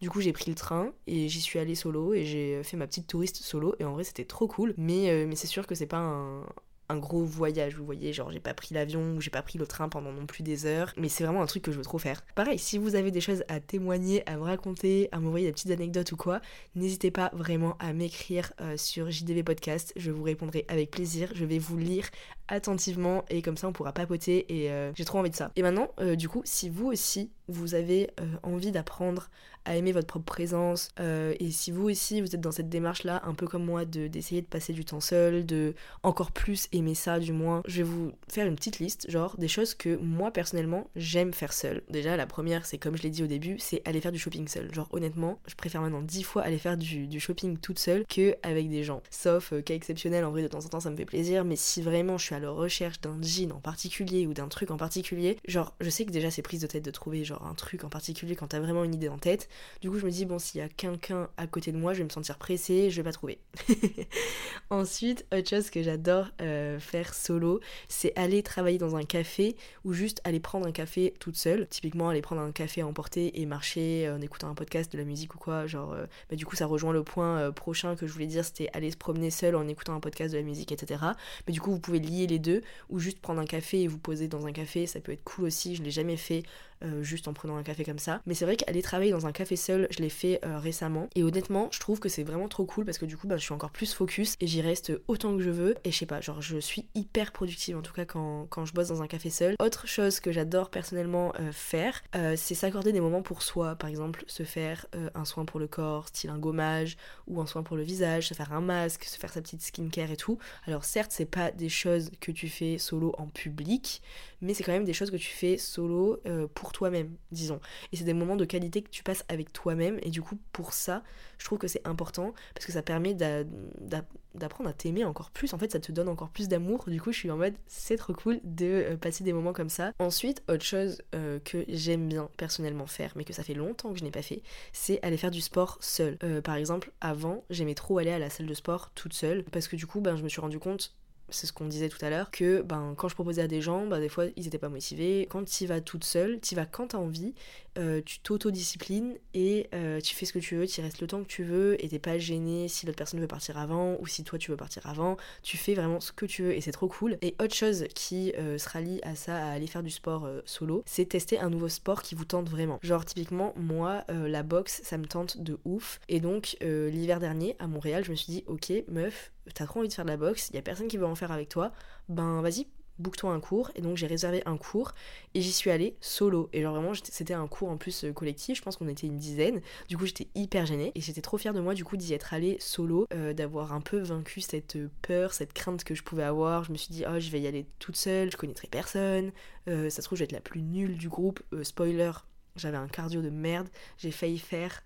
Du 0.00 0.10
coup 0.10 0.20
j'ai 0.20 0.32
pris 0.32 0.50
le 0.50 0.54
train 0.54 0.92
et 1.06 1.28
j'y 1.28 1.40
suis 1.40 1.58
allée 1.58 1.74
solo 1.74 2.14
et 2.14 2.24
j'ai 2.24 2.62
fait 2.62 2.76
ma 2.76 2.86
petite 2.86 3.06
touriste 3.06 3.36
solo 3.36 3.74
et 3.78 3.84
en 3.84 3.92
vrai 3.92 4.04
c'était 4.04 4.24
trop 4.24 4.46
cool. 4.46 4.74
Mais, 4.76 5.10
euh, 5.10 5.26
mais 5.26 5.36
c'est 5.36 5.46
sûr 5.46 5.66
que 5.66 5.74
c'est 5.74 5.86
pas 5.86 5.98
un, 5.98 6.44
un 6.88 6.96
gros 6.96 7.22
voyage, 7.22 7.76
vous 7.76 7.84
voyez, 7.84 8.12
genre 8.12 8.30
j'ai 8.32 8.40
pas 8.40 8.54
pris 8.54 8.74
l'avion 8.74 9.16
ou 9.16 9.20
j'ai 9.20 9.30
pas 9.30 9.42
pris 9.42 9.58
le 9.58 9.66
train 9.66 9.88
pendant 9.88 10.12
non 10.12 10.26
plus 10.26 10.42
des 10.42 10.66
heures, 10.66 10.92
mais 10.96 11.08
c'est 11.08 11.24
vraiment 11.24 11.42
un 11.42 11.46
truc 11.46 11.62
que 11.62 11.72
je 11.72 11.76
veux 11.76 11.84
trop 11.84 11.98
faire. 11.98 12.22
Pareil, 12.34 12.58
si 12.58 12.78
vous 12.78 12.94
avez 12.94 13.10
des 13.10 13.20
choses 13.20 13.44
à 13.48 13.60
témoigner, 13.60 14.28
à 14.28 14.36
me 14.36 14.42
raconter, 14.42 15.08
à 15.12 15.20
m'envoyer 15.20 15.46
des 15.46 15.52
petites 15.52 15.70
anecdotes 15.70 16.12
ou 16.12 16.16
quoi, 16.16 16.40
n'hésitez 16.74 17.10
pas 17.10 17.30
vraiment 17.34 17.76
à 17.78 17.92
m'écrire 17.92 18.52
euh, 18.60 18.76
sur 18.76 19.10
JDV 19.10 19.42
Podcast, 19.42 19.92
je 19.96 20.10
vous 20.10 20.22
répondrai 20.22 20.64
avec 20.68 20.90
plaisir, 20.90 21.30
je 21.34 21.44
vais 21.44 21.58
vous 21.58 21.76
lire 21.76 22.06
attentivement 22.48 23.24
et 23.30 23.42
comme 23.42 23.56
ça 23.56 23.68
on 23.68 23.72
pourra 23.72 23.92
papoter 23.92 24.46
et 24.48 24.70
euh, 24.70 24.92
j'ai 24.94 25.04
trop 25.04 25.18
envie 25.18 25.30
de 25.30 25.36
ça. 25.36 25.50
Et 25.56 25.62
maintenant, 25.62 25.88
du 26.16 26.28
coup, 26.28 26.42
si 26.44 26.68
vous 26.68 26.86
aussi 26.86 27.30
vous 27.48 27.74
avez 27.74 28.10
envie 28.42 28.72
d'apprendre 28.72 29.30
à 29.68 29.76
aimer 29.76 29.92
votre 29.92 30.06
propre 30.06 30.24
présence. 30.24 30.90
Euh, 30.98 31.34
et 31.40 31.50
si 31.50 31.70
vous 31.70 31.88
aussi 31.88 32.20
vous 32.20 32.34
êtes 32.34 32.40
dans 32.40 32.52
cette 32.52 32.68
démarche 32.70 33.04
là, 33.04 33.20
un 33.24 33.34
peu 33.34 33.46
comme 33.46 33.64
moi, 33.64 33.84
de 33.84 34.08
d'essayer 34.08 34.40
de 34.40 34.46
passer 34.46 34.72
du 34.72 34.84
temps 34.84 35.00
seul, 35.00 35.44
de 35.44 35.74
encore 36.02 36.32
plus 36.32 36.68
aimer 36.72 36.94
ça 36.94 37.20
du 37.20 37.32
moins, 37.32 37.62
je 37.66 37.78
vais 37.78 37.82
vous 37.82 38.12
faire 38.28 38.46
une 38.46 38.56
petite 38.56 38.78
liste, 38.78 39.10
genre 39.10 39.36
des 39.36 39.48
choses 39.48 39.74
que 39.74 39.96
moi 39.96 40.30
personnellement 40.30 40.88
j'aime 40.96 41.34
faire 41.34 41.52
seul. 41.52 41.82
Déjà 41.90 42.16
la 42.16 42.26
première 42.26 42.64
c'est 42.64 42.78
comme 42.78 42.96
je 42.96 43.02
l'ai 43.02 43.10
dit 43.10 43.22
au 43.22 43.26
début, 43.26 43.58
c'est 43.58 43.82
aller 43.86 44.00
faire 44.00 44.12
du 44.12 44.18
shopping 44.18 44.48
seul. 44.48 44.72
Genre 44.74 44.88
honnêtement, 44.90 45.38
je 45.46 45.54
préfère 45.54 45.82
maintenant 45.82 46.02
dix 46.02 46.22
fois 46.22 46.42
aller 46.42 46.58
faire 46.58 46.76
du, 46.76 47.20
shopping 47.20 47.58
toute 47.58 47.78
seule 47.78 48.06
que 48.06 48.36
avec 48.42 48.70
des 48.70 48.84
gens. 48.84 49.02
Sauf 49.10 49.52
euh, 49.52 49.60
cas 49.60 49.74
exceptionnel, 49.74 50.24
en 50.24 50.30
vrai 50.30 50.42
de 50.42 50.48
temps 50.48 50.64
en 50.64 50.68
temps 50.68 50.80
ça 50.80 50.90
me 50.90 50.96
fait 50.96 51.04
plaisir, 51.04 51.44
mais 51.44 51.56
si 51.56 51.82
vraiment 51.82 52.16
je 52.16 52.24
suis 52.24 52.34
à 52.34 52.37
la 52.38 52.50
recherche 52.50 53.00
d'un 53.00 53.18
jean 53.22 53.52
en 53.52 53.60
particulier 53.60 54.26
ou 54.26 54.34
d'un 54.34 54.48
truc 54.48 54.70
en 54.70 54.76
particulier, 54.76 55.38
genre 55.46 55.74
je 55.80 55.90
sais 55.90 56.04
que 56.04 56.10
déjà 56.10 56.30
c'est 56.30 56.42
prise 56.42 56.60
de 56.60 56.66
tête 56.66 56.84
de 56.84 56.90
trouver 56.90 57.24
genre 57.24 57.46
un 57.46 57.54
truc 57.54 57.84
en 57.84 57.88
particulier 57.88 58.36
quand 58.36 58.48
t'as 58.48 58.60
vraiment 58.60 58.84
une 58.84 58.94
idée 58.94 59.08
en 59.08 59.18
tête. 59.18 59.48
Du 59.80 59.90
coup, 59.90 59.98
je 59.98 60.04
me 60.04 60.10
dis, 60.10 60.24
bon, 60.24 60.38
s'il 60.38 60.60
y 60.60 60.64
a 60.64 60.68
quelqu'un 60.68 61.28
à 61.36 61.46
côté 61.46 61.72
de 61.72 61.78
moi, 61.78 61.92
je 61.92 61.98
vais 61.98 62.04
me 62.04 62.10
sentir 62.10 62.38
pressée, 62.38 62.90
je 62.90 62.96
vais 62.96 63.02
pas 63.02 63.12
trouver. 63.12 63.38
Ensuite, 64.70 65.26
autre 65.32 65.48
chose 65.48 65.70
que 65.70 65.82
j'adore 65.82 66.26
euh, 66.40 66.78
faire 66.78 67.14
solo, 67.14 67.60
c'est 67.88 68.12
aller 68.16 68.42
travailler 68.42 68.78
dans 68.78 68.96
un 68.96 69.04
café 69.04 69.56
ou 69.84 69.92
juste 69.92 70.20
aller 70.24 70.40
prendre 70.40 70.66
un 70.66 70.72
café 70.72 71.14
toute 71.18 71.36
seule. 71.36 71.66
Typiquement, 71.68 72.08
aller 72.08 72.22
prendre 72.22 72.42
un 72.42 72.52
café 72.52 72.82
à 72.82 72.86
emporter 72.86 73.40
et 73.40 73.46
marcher 73.46 74.06
euh, 74.06 74.16
en 74.16 74.20
écoutant 74.20 74.48
un 74.48 74.54
podcast, 74.54 74.92
de 74.92 74.98
la 74.98 75.04
musique 75.04 75.34
ou 75.34 75.38
quoi. 75.38 75.66
Genre, 75.66 75.92
euh, 75.92 76.06
bah, 76.30 76.36
du 76.36 76.46
coup, 76.46 76.56
ça 76.56 76.66
rejoint 76.66 76.92
le 76.92 77.02
point 77.02 77.50
prochain 77.52 77.96
que 77.96 78.06
je 78.06 78.12
voulais 78.12 78.26
dire, 78.26 78.44
c'était 78.44 78.68
aller 78.72 78.90
se 78.90 78.96
promener 78.96 79.30
seul 79.30 79.56
en 79.56 79.66
écoutant 79.68 79.94
un 79.94 80.00
podcast, 80.00 80.32
de 80.32 80.38
la 80.38 80.44
musique, 80.44 80.72
etc. 80.72 81.02
Mais 81.46 81.52
du 81.52 81.60
coup, 81.60 81.70
vous 81.70 81.80
pouvez 81.80 81.98
lier 81.98 82.26
les 82.28 82.38
deux 82.38 82.62
ou 82.88 82.98
juste 82.98 83.20
prendre 83.20 83.40
un 83.40 83.46
café 83.46 83.82
et 83.82 83.88
vous 83.88 83.98
poser 83.98 84.28
dans 84.28 84.46
un 84.46 84.52
café, 84.52 84.86
ça 84.86 85.00
peut 85.00 85.12
être 85.12 85.24
cool 85.24 85.46
aussi. 85.46 85.74
Je 85.76 85.82
l'ai 85.82 85.90
jamais 85.90 86.16
fait 86.16 86.42
euh, 86.84 87.02
juste 87.02 87.26
en 87.26 87.32
prenant 87.32 87.56
un 87.56 87.64
café 87.64 87.84
comme 87.84 87.98
ça. 87.98 88.20
Mais 88.24 88.34
c'est 88.34 88.44
vrai 88.44 88.56
qu'aller 88.56 88.82
travailler 88.82 89.10
dans 89.10 89.26
un 89.26 89.32
café 89.32 89.56
seul, 89.56 89.88
je 89.90 89.98
l'ai 89.98 90.08
fait 90.08 90.38
euh, 90.44 90.58
récemment. 90.58 91.08
Et 91.16 91.24
honnêtement, 91.24 91.68
je 91.72 91.80
trouve 91.80 91.98
que 91.98 92.08
c'est 92.08 92.22
vraiment 92.22 92.46
trop 92.46 92.64
cool 92.64 92.84
parce 92.84 92.98
que 92.98 93.06
du 93.06 93.16
coup, 93.16 93.26
bah, 93.26 93.36
je 93.36 93.42
suis 93.42 93.52
encore 93.52 93.70
plus 93.70 93.92
focus 93.92 94.36
et 94.40 94.46
j'y 94.46 94.60
reste 94.60 94.92
autant 95.08 95.36
que 95.36 95.42
je 95.42 95.50
veux. 95.50 95.74
Et 95.84 95.90
je 95.90 95.98
sais 95.98 96.06
pas, 96.06 96.20
genre, 96.20 96.40
je 96.40 96.58
suis 96.58 96.86
hyper 96.94 97.32
productive 97.32 97.76
en 97.76 97.82
tout 97.82 97.92
cas 97.92 98.04
quand, 98.04 98.46
je 98.64 98.72
bosse 98.72 98.88
dans 98.88 99.02
un 99.02 99.08
café 99.08 99.30
seul. 99.30 99.56
Autre 99.58 99.88
chose 99.88 100.20
que 100.20 100.30
j'adore 100.30 100.70
personnellement 100.70 101.32
euh, 101.40 101.50
faire, 101.52 102.02
c'est 102.36 102.54
s'accorder 102.54 102.92
des 102.92 103.00
moments 103.00 103.22
pour 103.22 103.42
soi. 103.42 103.74
Par 103.74 103.90
exemple, 103.90 104.24
se 104.26 104.42
faire 104.42 104.86
un 105.14 105.24
soin 105.24 105.44
pour 105.44 105.60
le 105.60 105.66
corps, 105.66 106.08
style 106.08 106.30
un 106.30 106.38
gommage, 106.38 106.96
ou 107.26 107.40
un 107.40 107.46
soin 107.46 107.62
pour 107.62 107.76
le 107.76 107.82
visage, 107.82 108.28
se 108.28 108.34
faire 108.34 108.52
un 108.52 108.60
masque, 108.60 109.04
se 109.04 109.18
faire 109.18 109.32
sa 109.32 109.40
petite 109.40 109.62
skincare 109.62 110.10
et 110.10 110.16
tout. 110.16 110.38
Alors 110.66 110.84
certes, 110.84 111.12
c'est 111.12 111.24
pas 111.24 111.50
des 111.50 111.68
choses 111.68 112.10
que 112.20 112.32
tu 112.32 112.48
fais 112.48 112.78
solo 112.78 113.14
en 113.18 113.26
public, 113.26 114.02
mais 114.40 114.54
c'est 114.54 114.64
quand 114.64 114.72
même 114.72 114.84
des 114.84 114.92
choses 114.92 115.10
que 115.10 115.16
tu 115.16 115.30
fais 115.30 115.56
solo 115.58 116.20
pour 116.54 116.67
toi-même, 116.72 117.14
disons. 117.30 117.60
Et 117.92 117.96
c'est 117.96 118.04
des 118.04 118.14
moments 118.14 118.36
de 118.36 118.44
qualité 118.44 118.82
que 118.82 118.90
tu 118.90 119.02
passes 119.02 119.24
avec 119.28 119.52
toi-même. 119.52 119.98
Et 120.02 120.10
du 120.10 120.22
coup, 120.22 120.38
pour 120.52 120.72
ça, 120.72 121.02
je 121.38 121.44
trouve 121.44 121.58
que 121.58 121.68
c'est 121.68 121.86
important 121.86 122.32
parce 122.54 122.66
que 122.66 122.72
ça 122.72 122.82
permet 122.82 123.14
d'apprendre 123.14 124.70
à 124.70 124.72
t'aimer 124.72 125.04
encore 125.04 125.30
plus. 125.30 125.52
En 125.54 125.58
fait, 125.58 125.72
ça 125.72 125.80
te 125.80 125.92
donne 125.92 126.08
encore 126.08 126.30
plus 126.30 126.48
d'amour. 126.48 126.84
Du 126.86 127.00
coup, 127.00 127.12
je 127.12 127.18
suis 127.18 127.30
en 127.30 127.36
mode, 127.36 127.54
c'est 127.66 127.96
trop 127.96 128.12
cool 128.12 128.40
de 128.44 128.66
euh, 128.66 128.96
passer 128.96 129.24
des 129.24 129.32
moments 129.32 129.52
comme 129.52 129.68
ça. 129.68 129.92
Ensuite, 129.98 130.42
autre 130.48 130.64
chose 130.64 131.02
euh, 131.14 131.38
que 131.40 131.64
j'aime 131.68 132.08
bien 132.08 132.28
personnellement 132.36 132.86
faire, 132.86 133.12
mais 133.16 133.24
que 133.24 133.32
ça 133.32 133.42
fait 133.42 133.54
longtemps 133.54 133.92
que 133.92 133.98
je 133.98 134.04
n'ai 134.04 134.10
pas 134.10 134.22
fait, 134.22 134.42
c'est 134.72 134.98
aller 135.02 135.16
faire 135.16 135.30
du 135.30 135.40
sport 135.40 135.78
seul. 135.80 136.18
Euh, 136.22 136.40
par 136.40 136.56
exemple, 136.56 136.92
avant, 137.00 137.44
j'aimais 137.50 137.74
trop 137.74 137.98
aller 137.98 138.10
à 138.10 138.18
la 138.18 138.30
salle 138.30 138.46
de 138.46 138.54
sport 138.54 138.90
toute 138.94 139.12
seule 139.12 139.44
parce 139.44 139.68
que 139.68 139.76
du 139.76 139.86
coup, 139.86 140.00
ben, 140.00 140.16
je 140.16 140.22
me 140.22 140.28
suis 140.28 140.40
rendu 140.40 140.58
compte 140.58 140.94
c'est 141.30 141.46
ce 141.46 141.52
qu'on 141.52 141.66
disait 141.66 141.88
tout 141.88 142.02
à 142.04 142.10
l'heure, 142.10 142.30
que 142.30 142.62
ben, 142.62 142.94
quand 142.96 143.08
je 143.08 143.14
proposais 143.14 143.42
à 143.42 143.48
des 143.48 143.60
gens, 143.60 143.86
ben, 143.86 144.00
des 144.00 144.08
fois 144.08 144.26
ils 144.36 144.46
étaient 144.46 144.58
pas 144.58 144.68
motivés. 144.68 145.26
Quand 145.30 145.44
tu 145.44 145.66
vas 145.66 145.80
toute 145.80 146.04
seule, 146.04 146.40
tu 146.40 146.54
vas 146.54 146.66
quand 146.66 146.88
t'as 146.88 146.98
envie, 146.98 147.34
euh, 147.78 148.00
tu 148.04 148.18
t'autodisciplines 148.20 149.14
et 149.34 149.68
euh, 149.74 150.00
tu 150.00 150.14
fais 150.14 150.26
ce 150.26 150.32
que 150.32 150.38
tu 150.38 150.56
veux, 150.56 150.66
tu 150.66 150.80
restes 150.80 151.00
le 151.00 151.06
temps 151.06 151.22
que 151.22 151.28
tu 151.28 151.44
veux 151.44 151.82
et 151.82 151.88
t'es 151.88 151.98
pas 151.98 152.18
gêné 152.18 152.68
si 152.68 152.86
l'autre 152.86 152.98
personne 152.98 153.20
veut 153.20 153.28
partir 153.28 153.56
avant 153.56 153.96
ou 154.00 154.06
si 154.06 154.24
toi 154.24 154.38
tu 154.38 154.50
veux 154.50 154.56
partir 154.56 154.86
avant. 154.86 155.16
Tu 155.42 155.56
fais 155.56 155.74
vraiment 155.74 156.00
ce 156.00 156.12
que 156.12 156.26
tu 156.26 156.42
veux 156.42 156.54
et 156.54 156.60
c'est 156.60 156.72
trop 156.72 156.88
cool. 156.88 157.18
Et 157.22 157.36
autre 157.40 157.54
chose 157.54 157.86
qui 157.94 158.32
euh, 158.36 158.58
se 158.58 158.68
rallie 158.68 159.00
à 159.02 159.14
ça, 159.14 159.36
à 159.36 159.50
aller 159.50 159.66
faire 159.66 159.82
du 159.82 159.90
sport 159.90 160.28
solo, 160.44 160.82
c'est 160.86 161.06
tester 161.06 161.38
un 161.38 161.50
nouveau 161.50 161.68
sport 161.68 162.02
qui 162.02 162.14
vous 162.14 162.24
tente 162.24 162.48
vraiment. 162.48 162.78
Genre 162.82 163.04
typiquement, 163.04 163.52
moi, 163.56 164.04
la 164.08 164.42
boxe, 164.42 164.80
ça 164.84 164.98
me 164.98 165.06
tente 165.06 165.38
de 165.38 165.58
ouf. 165.64 166.00
Et 166.08 166.20
donc 166.20 166.56
l'hiver 166.60 167.20
dernier, 167.20 167.56
à 167.58 167.66
Montréal, 167.66 168.04
je 168.04 168.10
me 168.10 168.16
suis 168.16 168.32
dit, 168.32 168.44
ok, 168.46 168.72
meuf, 168.88 169.32
t'as 169.54 169.66
trop 169.66 169.80
envie 169.80 169.88
de 169.88 169.92
faire 169.92 170.04
de 170.04 170.10
la 170.10 170.16
boxe, 170.16 170.50
y 170.52 170.58
a 170.58 170.62
personne 170.62 170.88
qui 170.88 170.96
veut 170.96 171.06
en 171.06 171.14
faire 171.14 171.32
avec 171.32 171.48
toi, 171.48 171.72
ben 172.08 172.42
vas-y, 172.42 172.66
book-toi 172.98 173.32
un 173.32 173.40
cours. 173.40 173.70
Et 173.74 173.80
donc 173.80 173.96
j'ai 173.96 174.06
réservé 174.06 174.42
un 174.46 174.56
cours 174.56 174.94
et 175.34 175.40
j'y 175.40 175.52
suis 175.52 175.70
allée 175.70 175.96
solo. 176.00 176.48
Et 176.52 176.62
genre 176.62 176.74
vraiment, 176.74 176.92
c'était 176.94 177.34
un 177.34 177.46
cours 177.46 177.68
en 177.68 177.76
plus 177.76 178.04
euh, 178.04 178.12
collectif, 178.12 178.58
je 178.58 178.62
pense 178.62 178.76
qu'on 178.76 178.88
était 178.88 179.06
une 179.06 179.16
dizaine. 179.16 179.60
Du 179.88 179.96
coup, 179.96 180.06
j'étais 180.06 180.28
hyper 180.34 180.66
gênée 180.66 180.92
et 180.94 181.00
j'étais 181.00 181.20
trop 181.20 181.38
fière 181.38 181.54
de 181.54 181.60
moi 181.60 181.74
du 181.74 181.84
coup 181.84 181.96
d'y 181.96 182.14
être 182.14 182.34
allée 182.34 182.56
solo, 182.60 183.06
euh, 183.14 183.32
d'avoir 183.32 183.72
un 183.72 183.80
peu 183.80 183.98
vaincu 183.98 184.40
cette 184.40 184.76
euh, 184.76 184.90
peur, 185.02 185.32
cette 185.32 185.52
crainte 185.52 185.84
que 185.84 185.94
je 185.94 186.02
pouvais 186.02 186.24
avoir. 186.24 186.64
Je 186.64 186.72
me 186.72 186.76
suis 186.76 186.92
dit, 186.92 187.04
oh, 187.08 187.18
je 187.18 187.30
vais 187.30 187.40
y 187.40 187.46
aller 187.46 187.66
toute 187.78 187.96
seule, 187.96 188.30
je 188.30 188.36
connaîtrai 188.36 188.68
personne. 188.68 189.32
ça 189.66 189.90
se 189.90 190.00
trouve, 190.02 190.16
je 190.16 190.22
vais 190.22 190.26
être 190.26 190.32
la 190.32 190.40
plus 190.40 190.62
nulle 190.62 190.96
du 190.96 191.08
groupe. 191.08 191.40
spoiler, 191.62 192.12
j'avais 192.56 192.76
un 192.76 192.88
cardio 192.88 193.22
de 193.22 193.30
merde. 193.30 193.68
J'ai 193.98 194.10
failli 194.10 194.38
faire 194.38 194.82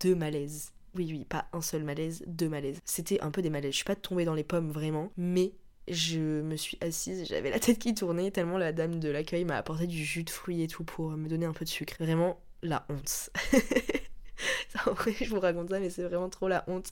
deux 0.00 0.14
malaises. 0.14 0.72
Oui, 0.94 1.08
oui, 1.10 1.24
pas 1.24 1.46
un 1.52 1.60
seul 1.60 1.84
malaise, 1.84 2.24
deux 2.26 2.48
malaises. 2.48 2.80
C'était 2.84 3.20
un 3.20 3.30
peu 3.30 3.42
des 3.42 3.50
malaises. 3.50 3.72
Je 3.72 3.76
suis 3.76 3.84
pas 3.84 3.96
tombée 3.96 4.24
dans 4.24 4.34
les 4.34 4.44
pommes 4.44 4.70
vraiment, 4.70 5.10
mais 5.16 5.52
je 5.88 6.40
me 6.42 6.56
suis 6.56 6.78
assise, 6.80 7.26
j'avais 7.28 7.50
la 7.50 7.58
tête 7.58 7.78
qui 7.78 7.94
tournait 7.94 8.30
tellement 8.30 8.58
la 8.58 8.72
dame 8.72 8.98
de 8.98 9.08
l'accueil 9.08 9.44
m'a 9.44 9.56
apporté 9.56 9.86
du 9.86 10.04
jus 10.04 10.24
de 10.24 10.30
fruits 10.30 10.62
et 10.62 10.68
tout 10.68 10.84
pour 10.84 11.10
me 11.10 11.28
donner 11.28 11.46
un 11.46 11.52
peu 11.52 11.64
de 11.64 11.70
sucre. 11.70 11.94
Vraiment 12.00 12.40
la 12.62 12.84
honte. 12.88 13.30
en 14.86 14.92
vrai, 14.92 15.14
je 15.20 15.30
vous 15.30 15.40
raconte 15.40 15.70
ça, 15.70 15.80
mais 15.80 15.90
c'est 15.90 16.02
vraiment 16.02 16.28
trop 16.28 16.48
la 16.48 16.64
honte. 16.66 16.90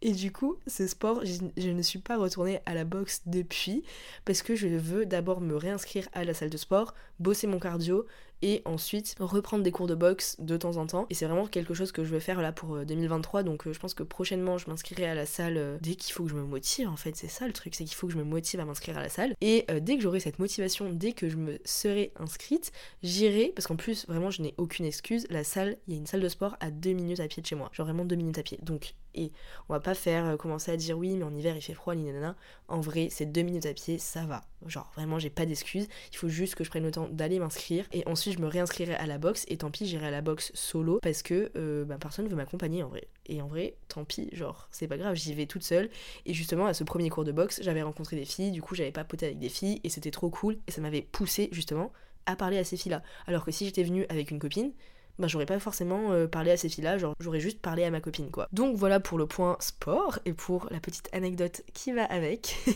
Et 0.00 0.12
du 0.12 0.32
coup, 0.32 0.56
ce 0.66 0.86
sport, 0.86 1.22
je, 1.24 1.70
ne 1.70 1.82
suis 1.82 1.98
pas 1.98 2.18
retournée 2.18 2.60
à 2.66 2.74
la 2.74 2.84
boxe 2.84 3.22
depuis 3.26 3.84
parce 4.24 4.42
que 4.42 4.54
je 4.54 4.68
veux 4.68 5.06
d'abord 5.06 5.40
me 5.40 5.56
réinscrire 5.56 6.08
à 6.12 6.24
la 6.24 6.34
salle 6.34 6.50
de 6.50 6.56
sport, 6.56 6.94
bosser 7.18 7.46
mon 7.46 7.58
cardio 7.58 8.06
et 8.42 8.62
ensuite 8.64 9.14
reprendre 9.20 9.62
des 9.62 9.70
cours 9.70 9.86
de 9.86 9.94
boxe 9.94 10.36
de 10.38 10.56
temps 10.56 10.76
en 10.76 10.86
temps. 10.86 11.06
Et 11.10 11.14
c'est 11.14 11.26
vraiment 11.26 11.46
quelque 11.46 11.74
chose 11.74 11.92
que 11.92 12.04
je 12.04 12.10
vais 12.10 12.20
faire 12.20 12.40
là 12.40 12.52
pour 12.52 12.84
2023. 12.84 13.40
Euh, 13.40 13.42
Donc 13.44 13.66
euh, 13.66 13.72
je 13.72 13.78
pense 13.78 13.94
que 13.94 14.02
prochainement 14.02 14.58
je 14.58 14.68
m'inscrirai 14.68 15.06
à 15.06 15.14
la 15.14 15.26
salle 15.26 15.56
euh, 15.56 15.78
dès 15.80 15.94
qu'il 15.94 16.12
faut 16.12 16.24
que 16.24 16.30
je 16.30 16.34
me 16.34 16.44
motive. 16.44 16.88
En 16.88 16.96
fait, 16.96 17.16
c'est 17.16 17.28
ça 17.28 17.46
le 17.46 17.52
truc, 17.52 17.74
c'est 17.74 17.84
qu'il 17.84 17.94
faut 17.94 18.08
que 18.08 18.12
je 18.12 18.18
me 18.18 18.24
motive 18.24 18.60
à 18.60 18.64
m'inscrire 18.64 18.98
à 18.98 19.02
la 19.02 19.08
salle. 19.08 19.34
Et 19.40 19.66
dès 19.80 19.96
que 19.96 20.02
j'aurai 20.02 20.20
cette 20.20 20.38
motivation, 20.38 20.90
dès 20.92 21.12
que 21.12 21.28
je 21.28 21.36
me 21.36 21.58
serai 21.64 22.12
inscrite, 22.18 22.72
j'irai 23.02 23.52
parce 23.54 23.66
qu'en 23.66 23.76
plus 23.76 24.06
vraiment 24.08 24.30
je 24.30 24.42
n'ai 24.42 24.54
aucune 24.58 24.84
excuse. 24.84 25.26
La 25.30 25.44
salle, 25.44 25.78
il 25.86 25.94
y 25.94 25.96
a 25.96 25.98
une 25.98 26.06
salle 26.06 26.20
de 26.20 26.28
sport 26.28 26.56
à 26.60 26.70
deux 26.70 26.92
minutes 26.92 27.20
à 27.20 27.28
pied 27.28 27.42
de 27.42 27.46
chez 27.46 27.54
moi. 27.54 27.70
Genre 27.72 27.86
vraiment 27.86 28.04
deux 28.04 28.16
minutes 28.16 28.38
à 28.38 28.42
pied. 28.42 28.58
Donc 28.62 28.94
et 29.14 29.30
on 29.68 29.74
va 29.74 29.80
pas 29.80 29.94
faire 29.94 30.38
commencer 30.38 30.72
à 30.72 30.76
dire 30.76 30.96
oui 30.96 31.16
mais 31.16 31.24
en 31.24 31.34
hiver 31.34 31.54
il 31.54 31.62
fait 31.62 31.74
froid, 31.74 31.94
nanana. 31.94 32.36
En 32.68 32.80
vrai, 32.80 33.08
c'est 33.10 33.26
deux 33.26 33.42
minutes 33.42 33.66
à 33.66 33.74
pied, 33.74 33.98
ça 33.98 34.24
va. 34.24 34.42
Genre 34.66 34.90
vraiment 34.94 35.18
j'ai 35.18 35.30
pas 35.30 35.46
d'excuses. 35.46 35.88
Il 36.12 36.16
faut 36.16 36.28
juste 36.28 36.54
que 36.54 36.64
je 36.64 36.70
prenne 36.70 36.84
le 36.84 36.90
temps 36.90 37.08
d'aller 37.10 37.38
m'inscrire 37.38 37.86
et 37.92 38.06
ensuite 38.06 38.31
je 38.32 38.38
me 38.38 38.46
réinscrirai 38.46 38.94
à 38.94 39.06
la 39.06 39.18
boxe 39.18 39.44
et 39.48 39.56
tant 39.56 39.70
pis 39.70 39.86
j'irai 39.86 40.06
à 40.06 40.10
la 40.10 40.20
boxe 40.20 40.50
solo 40.54 40.98
parce 41.02 41.22
que 41.22 41.50
euh, 41.56 41.84
bah, 41.84 41.96
personne 42.00 42.26
veut 42.28 42.36
m'accompagner 42.36 42.82
en 42.82 42.88
vrai. 42.88 43.06
Et 43.26 43.40
en 43.40 43.46
vrai, 43.46 43.74
tant 43.88 44.04
pis, 44.04 44.28
genre 44.32 44.68
c'est 44.70 44.88
pas 44.88 44.96
grave, 44.96 45.14
j'y 45.14 45.34
vais 45.34 45.46
toute 45.46 45.62
seule. 45.62 45.90
Et 46.26 46.34
justement 46.34 46.66
à 46.66 46.74
ce 46.74 46.84
premier 46.84 47.10
cours 47.10 47.24
de 47.24 47.32
boxe, 47.32 47.60
j'avais 47.62 47.82
rencontré 47.82 48.16
des 48.16 48.24
filles, 48.24 48.50
du 48.50 48.62
coup 48.62 48.74
j'avais 48.74 48.92
pas 48.92 49.04
poté 49.04 49.26
avec 49.26 49.38
des 49.38 49.48
filles 49.48 49.80
et 49.84 49.88
c'était 49.88 50.10
trop 50.10 50.30
cool 50.30 50.58
et 50.66 50.70
ça 50.70 50.80
m'avait 50.80 51.02
poussé 51.02 51.48
justement 51.52 51.92
à 52.26 52.36
parler 52.36 52.58
à 52.58 52.64
ces 52.64 52.76
filles-là. 52.76 53.02
Alors 53.26 53.44
que 53.44 53.50
si 53.50 53.64
j'étais 53.64 53.82
venue 53.82 54.06
avec 54.08 54.30
une 54.30 54.38
copine, 54.38 54.72
bah 55.18 55.28
j'aurais 55.28 55.46
pas 55.46 55.58
forcément 55.58 56.12
euh, 56.12 56.26
parlé 56.26 56.50
à 56.50 56.56
ces 56.56 56.68
filles-là, 56.68 56.98
genre 56.98 57.14
j'aurais 57.20 57.40
juste 57.40 57.60
parlé 57.60 57.84
à 57.84 57.90
ma 57.90 58.00
copine 58.00 58.30
quoi. 58.30 58.48
Donc 58.52 58.76
voilà 58.76 59.00
pour 59.00 59.18
le 59.18 59.26
point 59.26 59.56
sport 59.60 60.18
et 60.24 60.32
pour 60.32 60.68
la 60.70 60.80
petite 60.80 61.08
anecdote 61.12 61.62
qui 61.72 61.92
va 61.92 62.04
avec. 62.04 62.56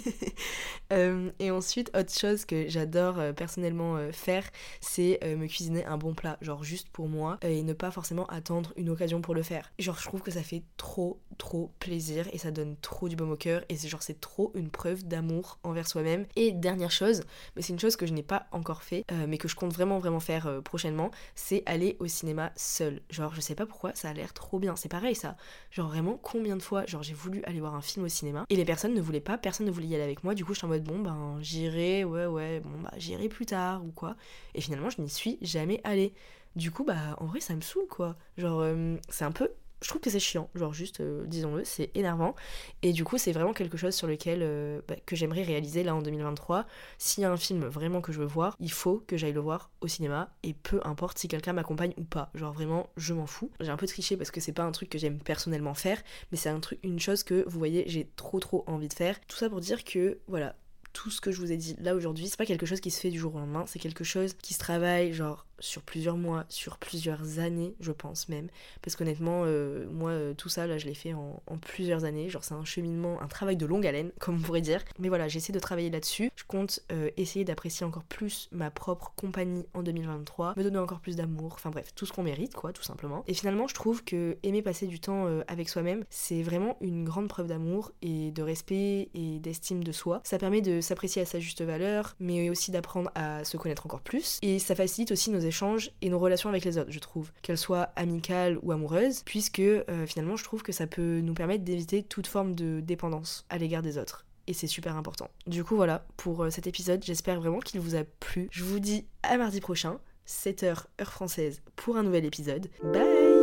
Euh, 0.92 1.33
et 1.40 1.51
ensuite, 1.51 1.90
autre 1.96 2.12
chose 2.12 2.44
que 2.44 2.68
j'adore 2.68 3.18
euh, 3.18 3.33
personnellement 3.33 3.99
faire, 4.12 4.44
c'est 4.81 5.18
me 5.25 5.49
cuisiner 5.49 5.85
un 5.85 5.99
bon 5.99 6.14
plat, 6.14 6.38
genre 6.42 6.62
juste 6.62 6.88
pour 6.90 7.09
moi 7.09 7.38
et 7.42 7.64
ne 7.64 7.72
pas 7.72 7.90
forcément 7.90 8.27
attendre 8.27 8.72
une 8.77 8.88
occasion 8.90 9.20
pour 9.20 9.35
le 9.35 9.42
faire. 9.42 9.72
Genre 9.81 9.99
je 9.99 10.05
trouve 10.05 10.22
que 10.22 10.31
ça 10.31 10.44
fait 10.44 10.62
trop 10.77 11.18
trop 11.38 11.72
plaisir 11.81 12.29
et 12.33 12.38
ça 12.38 12.53
donne 12.53 12.77
trop 12.77 13.09
du 13.09 13.16
baume 13.16 13.33
au 13.33 13.37
cœur 13.37 13.64
et 13.68 13.77
c'est 13.77 13.88
genre 13.88 14.03
c'est 14.03 14.20
trop 14.20 14.53
une 14.55 14.70
preuve 14.70 15.05
d'amour 15.05 15.59
envers 15.64 15.88
soi-même. 15.88 16.25
Et 16.37 16.53
dernière 16.53 16.92
chose, 16.92 17.22
mais 17.57 17.62
c'est 17.62 17.72
une 17.72 17.81
chose 17.81 17.96
que 17.96 18.07
je 18.07 18.12
n'ai 18.12 18.22
pas 18.22 18.46
encore 18.53 18.85
fait, 18.85 19.05
mais 19.27 19.38
que 19.38 19.49
je 19.49 19.57
compte 19.57 19.72
vraiment 19.72 19.99
vraiment 19.99 20.20
faire 20.20 20.62
prochainement, 20.62 21.11
c'est 21.35 21.64
aller 21.66 21.96
au 21.99 22.07
cinéma 22.07 22.26
seul 22.57 23.01
Genre, 23.11 23.35
je 23.35 23.41
sais 23.41 23.55
pas 23.55 23.67
pourquoi, 23.67 23.95
ça 23.95 24.09
a 24.09 24.12
l'air 24.12 24.33
trop 24.33 24.59
bien. 24.59 24.77
C'est 24.77 24.89
pareil, 24.89 25.15
ça. 25.15 25.37
Genre, 25.71 25.89
vraiment, 25.89 26.19
combien 26.23 26.57
de 26.57 26.62
fois, 26.62 26.87
genre, 26.87 27.03
j'ai 27.03 27.15
voulu 27.15 27.43
aller 27.45 27.61
voir 27.61 27.75
un 27.75 27.81
film 27.81 28.05
au 28.05 28.09
cinéma 28.09 28.45
et 28.51 28.57
les 28.57 28.65
personnes 28.65 28.95
ne 28.95 29.01
voulaient 29.01 29.21
pas, 29.21 29.39
personne 29.39 29.67
ne 29.67 29.71
voulait 29.71 29.87
y 29.89 29.95
aller 29.95 30.05
avec 30.05 30.25
moi. 30.25 30.35
Du 30.35 30.45
coup, 30.45 30.53
je 30.55 30.59
suis 30.59 30.67
en 30.67 30.69
mode, 30.69 30.85
bon, 30.85 30.99
ben, 30.99 31.39
j'irai, 31.41 32.05
ouais, 32.05 32.27
ouais, 32.27 32.61
bon, 32.61 32.81
bah, 32.83 32.93
j'irai 32.97 33.29
plus 33.29 33.47
tard 33.47 33.85
ou 33.85 33.91
quoi. 33.93 34.17
Et 34.55 34.61
finalement, 34.61 34.91
je 34.91 35.01
n'y 35.01 35.11
suis 35.11 35.39
jamais 35.43 35.81
allée. 35.85 36.15
Du 36.57 36.71
coup, 36.71 36.85
bah, 36.85 37.17
en 37.19 37.27
vrai, 37.27 37.41
ça 37.41 37.55
me 37.55 37.61
saoule, 37.61 37.87
quoi. 37.89 38.17
Genre, 38.39 38.61
euh, 38.61 38.97
c'est 39.09 39.25
un 39.25 39.33
peu 39.33 39.51
je 39.83 39.89
trouve 39.89 40.01
que 40.01 40.11
c'est 40.11 40.21
chiant, 40.21 40.49
genre 40.55 40.73
juste, 40.73 41.01
euh, 41.01 41.25
disons-le, 41.27 41.65
c'est 41.65 41.91
énervant. 41.95 42.35
Et 42.83 42.93
du 42.93 43.05
coup, 43.05 43.19
c'est 43.19 43.33
vraiment 43.33 43.53
quelque 43.53 43.77
chose 43.77 43.95
sur 43.95 44.07
lequel 44.07 44.41
euh, 44.43 44.81
bah, 44.89 44.97
que 45.05 45.17
j'aimerais 45.17 45.43
réaliser 45.43 45.83
là 45.83 45.95
en 45.95 46.03
2023. 46.03 46.67
S'il 46.99 47.23
y 47.23 47.25
a 47.25 47.31
un 47.31 47.37
film 47.37 47.65
vraiment 47.67 48.01
que 48.01 48.12
je 48.12 48.19
veux 48.19 48.27
voir, 48.27 48.57
il 48.61 48.73
faut 48.73 49.03
que 49.07 49.17
j'aille 49.17 49.33
le 49.33 49.41
voir 49.41 49.71
au 49.81 49.89
cinéma. 49.89 50.31
Et 50.43 50.55
peu 50.55 50.81
importe 50.85 51.19
si 51.19 51.29
quelqu'un 51.29 51.53
m'accompagne 51.53 51.93
ou 51.99 52.05
pas. 52.05 52.31
Genre 52.35 52.53
vraiment, 52.53 52.89
je 52.97 53.12
m'en 53.12 53.27
fous. 53.27 53.51
J'ai 53.61 53.71
un 53.71 53.77
peu 53.77 53.87
triché 53.87 54.17
parce 54.17 54.31
que 54.31 54.41
c'est 54.41 54.53
pas 54.53 54.65
un 54.65 54.73
truc 54.73 54.89
que 54.89 54.99
j'aime 54.99 55.19
personnellement 55.19 55.75
faire, 55.75 56.03
mais 56.33 56.39
c'est 56.39 56.51
une 56.83 57.01
chose 57.01 57.23
que 57.23 57.45
vous 57.47 57.59
voyez, 57.59 57.85
j'ai 57.87 58.09
trop 58.17 58.41
trop 58.41 58.65
envie 58.67 58.89
de 58.89 58.95
faire. 58.95 59.21
Tout 59.27 59.37
ça 59.37 59.51
pour 59.51 59.61
dire 59.61 59.85
que 59.85 60.19
voilà, 60.27 60.57
tout 60.97 61.11
ce 61.11 61.21
que 61.21 61.31
je 61.31 61.41
vous 61.41 61.53
ai 61.53 61.59
dit 61.59 61.77
là 61.79 61.95
aujourd'hui, 61.95 62.27
c'est 62.27 62.39
pas 62.39 62.47
quelque 62.47 62.65
chose 62.65 62.81
qui 62.81 62.91
se 62.91 62.99
fait 62.99 63.11
du 63.11 63.19
jour 63.19 63.35
au 63.35 63.39
lendemain, 63.39 63.65
c'est 63.67 63.79
quelque 63.79 64.03
chose 64.03 64.33
qui 64.33 64.55
se 64.55 64.59
travaille 64.59 65.12
genre 65.12 65.47
sur 65.59 65.83
plusieurs 65.83 66.16
mois, 66.16 66.45
sur 66.49 66.79
plusieurs 66.79 67.38
années, 67.38 67.75
je 67.81 67.92
pense 67.92 68.29
même. 68.29 68.49
Parce 68.83 68.97
qu'honnêtement, 68.97 69.42
euh, 69.45 69.87
moi, 69.90 70.11
euh, 70.11 70.35
tout 70.35 70.49
ça, 70.49 70.66
là, 70.66 70.79
je 70.79 70.87
l'ai 70.87 70.95
fait 70.95 71.14
en, 71.14 71.40
plusieurs 71.61 72.05
années. 72.05 72.29
Genre, 72.29 72.45
c'est 72.45 72.55
un 72.55 72.64
cheminement, 72.64 73.21
un 73.23 73.29
travail 73.29 73.57
de 73.57 73.66
longue 73.66 73.87
haleine, 73.87 74.12
comme 74.21 74.37
on 74.37 74.40
pourrait 74.40 74.61
dire. 74.61 74.83
Mais 74.99 75.09
voilà, 75.09 75.29
j'essaie 75.29 75.53
de 75.53 75.59
travailler 75.59 75.90
là-dessus. 75.90 76.31
Je 76.37 76.45
compte 76.45 76.81
euh, 76.92 77.11
essayer 77.16 77.45
d'apprécier 77.45 77.87
encore 77.87 78.05
plus 78.05 78.49
ma 78.53 78.71
propre 78.71 79.12
compagnie 79.16 79.66
en 79.75 79.83
2023, 79.83 80.55
me 80.57 80.62
donner 80.62 80.79
encore 80.79 81.01
plus 81.01 81.16
d'amour, 81.16 81.53
enfin 81.55 81.71
bref, 81.71 81.92
tout 81.95 82.07
ce 82.07 82.12
qu'on 82.12 82.23
mérite, 82.23 82.55
quoi, 82.55 82.73
tout 82.73 82.83
simplement. 82.83 83.25
Et 83.27 83.35
finalement, 83.35 83.66
je 83.66 83.75
trouve 83.75 84.05
que 84.05 84.37
aimer 84.42 84.62
passer 84.62 84.87
du 84.87 85.01
temps 85.01 85.27
avec 85.49 85.69
soi-même, 85.69 86.05
c'est 86.11 86.42
vraiment 86.42 86.77
une 86.81 87.05
grande 87.05 87.29
preuve 87.29 87.47
d'amour 87.47 87.92
et 88.03 88.31
de 88.31 88.42
respect 88.42 89.09
et 89.14 89.38
d'estime 89.38 89.83
de 89.83 89.92
soi. 89.92 90.21
Ça 90.25 90.38
permet 90.38 90.61
de 90.61 90.81
s'apprécier 90.81 91.23
à 91.23 91.25
sa 91.25 91.40
juste 91.40 91.62
valeur, 91.62 92.14
mais 92.21 92.51
aussi 92.51 92.71
d'apprendre 92.71 93.11
à 93.14 93.45
se 93.45 93.57
connaître 93.57 93.87
encore 93.87 94.01
plus. 94.01 94.38
Et 94.42 94.59
ça 94.59 94.75
facilite 94.75 95.12
aussi 95.12 95.31
nos 95.31 95.45
échanges 95.46 95.90
et 96.02 96.11
nos 96.11 96.18
relations 96.18 96.48
avec 96.48 96.64
les 96.64 96.78
autres, 96.78 96.90
je 96.90 96.98
trouve, 96.98 97.30
qu'elles 97.42 97.59
soient 97.59 97.90
amicales 97.96 98.59
ou 98.62 98.72
amoureuses, 98.72 99.22
puisque 99.24 99.61
euh, 99.61 100.06
finalement 100.06 100.37
je 100.37 100.44
trouve 100.44 100.62
que 100.62 100.72
ça 100.72 100.87
peut 100.87 101.20
nous 101.20 101.35
permettre 101.35 101.64
d'éviter 101.64 102.02
toute 102.02 102.26
forme 102.26 102.54
de 102.54 102.80
dépendance 102.80 103.44
à 103.48 103.59
l'égard 103.59 103.82
des 103.82 103.98
autres. 103.98 104.24
Et 104.46 104.52
c'est 104.52 104.66
super 104.66 104.96
important. 104.96 105.28
Du 105.46 105.64
coup 105.64 105.76
voilà, 105.76 106.06
pour 106.16 106.44
euh, 106.44 106.50
cet 106.50 106.66
épisode, 106.66 107.02
j'espère 107.04 107.40
vraiment 107.40 107.59
qu'il 107.59 107.80
vous 107.80 107.96
a 107.96 108.04
plu. 108.04 108.48
Je 108.50 108.64
vous 108.64 108.78
dis 108.78 109.06
à 109.22 109.37
mardi 109.37 109.61
prochain, 109.61 109.98
7h 110.26 110.85
heure 111.00 111.12
française, 111.12 111.62
pour 111.74 111.96
un 111.96 112.02
nouvel 112.02 112.24
épisode. 112.24 112.68
Bye 112.82 113.36